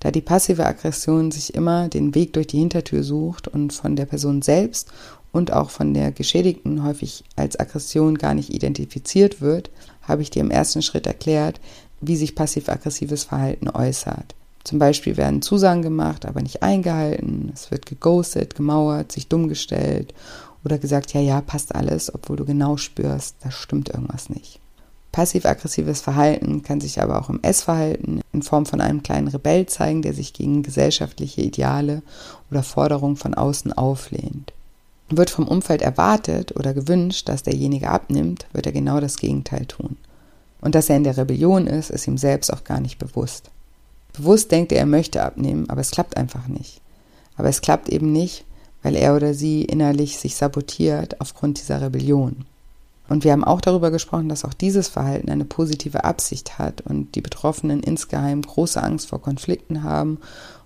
Da 0.00 0.10
die 0.10 0.20
passive 0.20 0.66
Aggression 0.66 1.30
sich 1.30 1.54
immer 1.54 1.88
den 1.88 2.14
Weg 2.14 2.32
durch 2.32 2.48
die 2.48 2.58
Hintertür 2.58 3.04
sucht 3.04 3.46
und 3.46 3.72
von 3.72 3.94
der 3.94 4.06
Person 4.06 4.42
selbst 4.42 4.90
und 5.32 5.52
auch 5.52 5.70
von 5.70 5.94
der 5.94 6.12
Geschädigten 6.12 6.84
häufig 6.84 7.24
als 7.36 7.58
Aggression 7.58 8.18
gar 8.18 8.34
nicht 8.34 8.52
identifiziert 8.52 9.40
wird, 9.40 9.70
habe 10.02 10.22
ich 10.22 10.30
dir 10.30 10.40
im 10.40 10.50
ersten 10.50 10.82
Schritt 10.82 11.06
erklärt, 11.06 11.60
wie 12.00 12.16
sich 12.16 12.34
passiv-aggressives 12.34 13.24
Verhalten 13.24 13.68
äußert. 13.68 14.34
Zum 14.64 14.78
Beispiel 14.78 15.16
werden 15.16 15.42
Zusagen 15.42 15.82
gemacht, 15.82 16.26
aber 16.26 16.42
nicht 16.42 16.62
eingehalten. 16.62 17.50
Es 17.52 17.70
wird 17.70 17.86
geghostet, 17.86 18.54
gemauert, 18.54 19.10
sich 19.10 19.28
dumm 19.28 19.48
gestellt 19.48 20.14
oder 20.64 20.78
gesagt, 20.78 21.12
ja, 21.14 21.20
ja, 21.20 21.40
passt 21.40 21.74
alles, 21.74 22.14
obwohl 22.14 22.36
du 22.36 22.44
genau 22.44 22.76
spürst, 22.76 23.36
da 23.40 23.50
stimmt 23.50 23.88
irgendwas 23.88 24.30
nicht. 24.30 24.60
Passiv-aggressives 25.10 26.00
Verhalten 26.00 26.62
kann 26.62 26.80
sich 26.80 27.02
aber 27.02 27.20
auch 27.20 27.28
im 27.28 27.40
Essverhalten 27.42 28.22
in 28.32 28.42
Form 28.42 28.64
von 28.64 28.80
einem 28.80 29.02
kleinen 29.02 29.28
Rebell 29.28 29.66
zeigen, 29.66 30.00
der 30.00 30.14
sich 30.14 30.32
gegen 30.32 30.62
gesellschaftliche 30.62 31.42
Ideale 31.42 32.02
oder 32.50 32.62
Forderungen 32.62 33.16
von 33.16 33.34
außen 33.34 33.72
auflehnt. 33.72 34.52
Wird 35.14 35.28
vom 35.28 35.46
Umfeld 35.46 35.82
erwartet 35.82 36.56
oder 36.56 36.72
gewünscht, 36.72 37.28
dass 37.28 37.42
derjenige 37.42 37.90
abnimmt, 37.90 38.46
wird 38.54 38.64
er 38.64 38.72
genau 38.72 38.98
das 38.98 39.18
Gegenteil 39.18 39.66
tun. 39.66 39.98
Und 40.62 40.74
dass 40.74 40.88
er 40.88 40.96
in 40.96 41.04
der 41.04 41.18
Rebellion 41.18 41.66
ist, 41.66 41.90
ist 41.90 42.06
ihm 42.06 42.16
selbst 42.16 42.50
auch 42.50 42.64
gar 42.64 42.80
nicht 42.80 42.98
bewusst. 42.98 43.50
Bewusst 44.14 44.50
denkt 44.50 44.72
er, 44.72 44.78
er 44.78 44.86
möchte 44.86 45.22
abnehmen, 45.22 45.68
aber 45.68 45.82
es 45.82 45.90
klappt 45.90 46.16
einfach 46.16 46.48
nicht. 46.48 46.80
Aber 47.36 47.50
es 47.50 47.60
klappt 47.60 47.90
eben 47.90 48.10
nicht, 48.10 48.46
weil 48.82 48.96
er 48.96 49.14
oder 49.14 49.34
sie 49.34 49.62
innerlich 49.62 50.18
sich 50.18 50.34
sabotiert 50.34 51.20
aufgrund 51.20 51.60
dieser 51.60 51.82
Rebellion. 51.82 52.46
Und 53.10 53.24
wir 53.24 53.32
haben 53.32 53.44
auch 53.44 53.60
darüber 53.60 53.90
gesprochen, 53.90 54.30
dass 54.30 54.46
auch 54.46 54.54
dieses 54.54 54.88
Verhalten 54.88 55.30
eine 55.30 55.44
positive 55.44 56.04
Absicht 56.04 56.58
hat 56.58 56.80
und 56.80 57.14
die 57.16 57.20
Betroffenen 57.20 57.82
insgeheim 57.82 58.40
große 58.40 58.82
Angst 58.82 59.08
vor 59.08 59.20
Konflikten 59.20 59.82
haben 59.82 60.20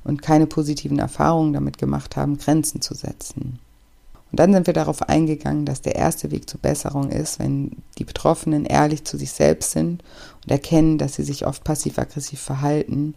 und 0.05 0.23
keine 0.23 0.47
positiven 0.47 1.01
Erfahrungen 1.01 1.53
damit 1.53 1.79
gemacht 1.79 2.15
haben, 2.15 2.39
Grenzen 2.39 2.81
zu 2.81 2.95
setzen. 2.95 3.59
Und 4.31 4.41
dann 4.41 4.53
sind 4.53 4.67
wir 4.67 4.75
darauf 4.75 5.03
eingegangen, 5.03 5.65
dass 5.65 5.83
der 5.83 5.95
erste 5.95 6.31
Weg 6.31 6.51
zur 6.51 6.61
Besserung 6.61 7.11
ist, 7.11 7.39
wenn 7.39 7.71
die 7.99 8.05
Betroffenen 8.05 8.65
ehrlich 8.65 9.05
zu 9.05 9.17
sich 9.17 9.33
selbst 9.33 9.71
sind 9.71 10.03
und 10.43 10.51
erkennen, 10.51 10.99
dass 10.99 11.15
sie 11.15 11.23
sich 11.23 11.47
oft 11.47 11.65
passiv-aggressiv 11.65 12.41
verhalten 12.41 13.15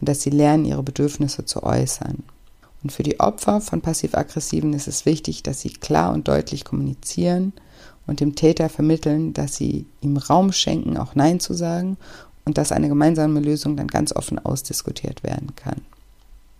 und 0.00 0.08
dass 0.08 0.22
sie 0.22 0.30
lernen, 0.30 0.64
ihre 0.64 0.82
Bedürfnisse 0.82 1.44
zu 1.44 1.62
äußern. 1.62 2.24
Und 2.82 2.92
für 2.92 3.02
die 3.02 3.18
Opfer 3.20 3.60
von 3.60 3.80
passiv-aggressiven 3.80 4.72
ist 4.72 4.88
es 4.88 5.06
wichtig, 5.06 5.42
dass 5.42 5.60
sie 5.60 5.70
klar 5.70 6.12
und 6.12 6.28
deutlich 6.28 6.64
kommunizieren 6.64 7.52
und 8.06 8.20
dem 8.20 8.34
Täter 8.34 8.68
vermitteln, 8.68 9.34
dass 9.34 9.56
sie 9.56 9.86
ihm 10.00 10.16
Raum 10.16 10.52
schenken, 10.52 10.96
auch 10.96 11.14
Nein 11.14 11.40
zu 11.40 11.54
sagen 11.54 11.96
und 12.44 12.56
dass 12.56 12.72
eine 12.72 12.88
gemeinsame 12.88 13.40
Lösung 13.40 13.76
dann 13.76 13.88
ganz 13.88 14.14
offen 14.14 14.38
ausdiskutiert 14.38 15.22
werden 15.22 15.54
kann. 15.56 15.82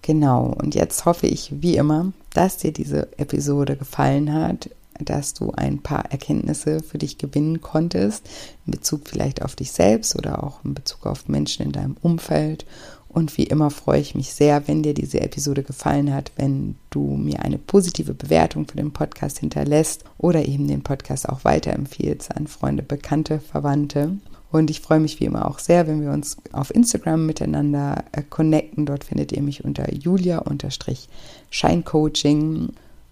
Genau, 0.09 0.57
und 0.59 0.75
jetzt 0.75 1.05
hoffe 1.05 1.27
ich 1.27 1.53
wie 1.61 1.77
immer, 1.77 2.15
dass 2.33 2.57
dir 2.57 2.73
diese 2.73 3.13
Episode 3.19 3.77
gefallen 3.77 4.33
hat, 4.33 4.71
dass 4.99 5.35
du 5.35 5.51
ein 5.51 5.81
paar 5.83 6.11
Erkenntnisse 6.11 6.83
für 6.83 6.97
dich 6.97 7.19
gewinnen 7.19 7.61
konntest, 7.61 8.27
in 8.65 8.71
Bezug 8.71 9.07
vielleicht 9.07 9.43
auf 9.43 9.55
dich 9.55 9.71
selbst 9.71 10.17
oder 10.17 10.43
auch 10.43 10.65
in 10.65 10.73
Bezug 10.73 11.05
auf 11.05 11.29
Menschen 11.29 11.67
in 11.67 11.73
deinem 11.73 11.99
Umfeld. 12.01 12.65
Und 13.11 13.37
wie 13.37 13.43
immer 13.43 13.69
freue 13.69 14.01
ich 14.01 14.15
mich 14.15 14.33
sehr, 14.33 14.67
wenn 14.67 14.83
dir 14.83 14.95
diese 14.95 15.21
Episode 15.21 15.63
gefallen 15.63 16.15
hat, 16.15 16.33
wenn 16.37 16.77
du 16.89 17.03
mir 17.03 17.43
eine 17.43 17.59
positive 17.59 18.15
Bewertung 18.15 18.67
für 18.67 18.79
den 18.79 18.95
Podcast 18.95 19.41
hinterlässt 19.41 20.05
oder 20.17 20.43
eben 20.49 20.69
den 20.69 20.83
Podcast 20.83 21.29
auch 21.29 21.45
weiterempfiehlst 21.45 22.35
an 22.35 22.47
Freunde, 22.47 22.83
Bekannte, 22.83 23.41
Verwandte. 23.41 24.17
Und 24.51 24.71
ich 24.71 24.81
freue 24.81 25.01
mich 25.01 25.21
wie 25.21 25.27
immer 25.27 25.47
auch 25.47 25.59
sehr, 25.59 25.87
wenn 25.87 26.01
wir 26.01 26.11
uns 26.11 26.39
auf 26.53 26.75
Instagram 26.75 27.27
miteinander 27.27 28.05
äh, 28.13 28.23
connecten. 28.23 28.87
Dort 28.87 29.05
findet 29.05 29.31
ihr 29.33 29.43
mich 29.43 29.63
unter 29.65 29.93
julia-scheincoaching. 29.93 32.71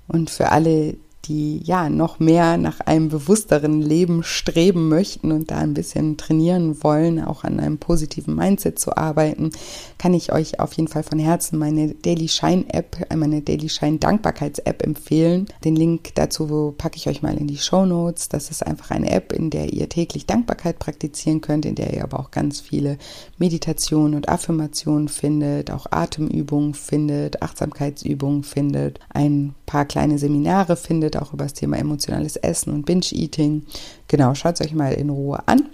Und 0.09 0.31
für 0.31 0.51
alle, 0.51 0.97
die 1.29 1.61
ja 1.65 1.89
noch 1.89 2.19
mehr 2.19 2.57
nach 2.57 2.81
einem 2.81 3.09
bewussteren 3.09 3.81
Leben 3.83 4.23
streben 4.23 4.89
möchten 4.89 5.33
und 5.33 5.51
da 5.51 5.59
ein 5.59 5.75
bisschen 5.75 6.17
trainieren 6.17 6.83
wollen, 6.83 7.23
auch 7.23 7.45
an 7.45 7.61
einem 7.61 7.79
positiven 7.79 8.35
Mindset 8.35 8.79
zu 8.79 8.97
arbeiten, 8.97 9.51
kann 9.99 10.15
ich 10.15 10.33
euch 10.33 10.61
auf 10.61 10.73
jeden 10.75 10.89
Fall 10.89 11.03
von 11.03 11.19
Herzen 11.19 11.59
meine 11.59 11.95
Daily 11.95 12.29
Shine 12.29 12.65
App, 12.69 12.97
äh, 13.11 13.17
meine 13.17 13.43
Daily 13.43 13.69
Shine 13.69 13.99
Dankbarkeits 13.99 14.61
App 14.61 14.83
empfehlen. 14.83 15.47
Den 15.65 15.77
Link 15.77 16.15
dazu 16.15 16.75
packe 16.77 16.97
ich 16.97 17.09
euch 17.09 17.23
mal 17.23 17.37
in 17.37 17.47
die 17.47 17.59
Show 17.59 17.87
Notes. 17.87 18.29
Das 18.29 18.51
ist 18.51 18.65
einfach 18.65 18.91
eine 18.91 19.11
App, 19.11 19.33
in 19.33 19.51
der 19.51 19.73
ihr 19.73 19.89
täglich 19.89 20.27
Dankbarkeit 20.27 20.79
praktizieren 20.79 21.41
könnt, 21.41 21.67
in 21.67 21.75
der 21.75 21.95
ihr 21.95 22.05
aber 22.05 22.21
auch 22.21 22.31
ganz 22.31 22.61
viele 22.61 22.99
Meditationen 23.39 24.15
und 24.15 24.29
Affirmationen 24.29 25.09
findet, 25.09 25.71
auch 25.71 25.87
Atemübungen 25.91 26.75
findet, 26.75 27.43
Achtsamkeitsübungen 27.43 28.43
findet, 28.43 29.01
ein 29.13 29.55
paar 29.67 29.85
kleine 29.85 30.19
Seminare 30.19 30.77
findet 30.77 31.16
auch 31.23 31.33
über 31.33 31.45
das 31.45 31.55
Thema 31.55 31.79
emotionales 31.79 32.37
Essen 32.37 32.73
und 32.73 32.87
Binge-Eating. 32.87 33.67
Genau, 34.09 34.35
schaut 34.35 34.61
es 34.61 34.67
euch 34.67 34.75
mal 34.75 34.93
in 34.93 35.11
Ruhe 35.11 35.41
an. 35.47 35.69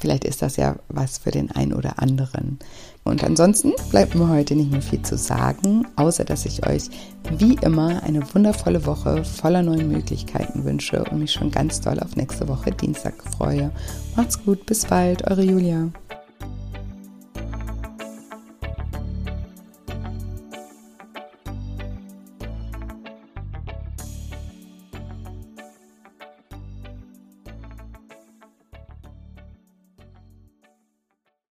Vielleicht 0.00 0.24
ist 0.24 0.42
das 0.42 0.56
ja 0.56 0.76
was 0.88 1.18
für 1.18 1.30
den 1.30 1.50
einen 1.50 1.72
oder 1.72 1.98
anderen. 1.98 2.58
Und 3.04 3.24
ansonsten 3.24 3.72
bleibt 3.90 4.14
mir 4.14 4.28
heute 4.28 4.54
nicht 4.54 4.70
mehr 4.70 4.82
viel 4.82 5.00
zu 5.00 5.16
sagen, 5.16 5.86
außer 5.96 6.24
dass 6.24 6.44
ich 6.44 6.66
euch 6.66 6.90
wie 7.38 7.54
immer 7.62 8.02
eine 8.02 8.22
wundervolle 8.34 8.84
Woche 8.84 9.24
voller 9.24 9.62
neuen 9.62 9.88
Möglichkeiten 9.88 10.64
wünsche 10.64 11.02
und 11.04 11.20
mich 11.20 11.32
schon 11.32 11.50
ganz 11.50 11.80
doll 11.80 11.98
auf 12.00 12.16
nächste 12.16 12.48
Woche 12.48 12.70
Dienstag 12.70 13.14
freue. 13.36 13.70
Macht's 14.14 14.44
gut, 14.44 14.66
bis 14.66 14.84
bald, 14.84 15.26
eure 15.26 15.42
Julia. 15.42 15.88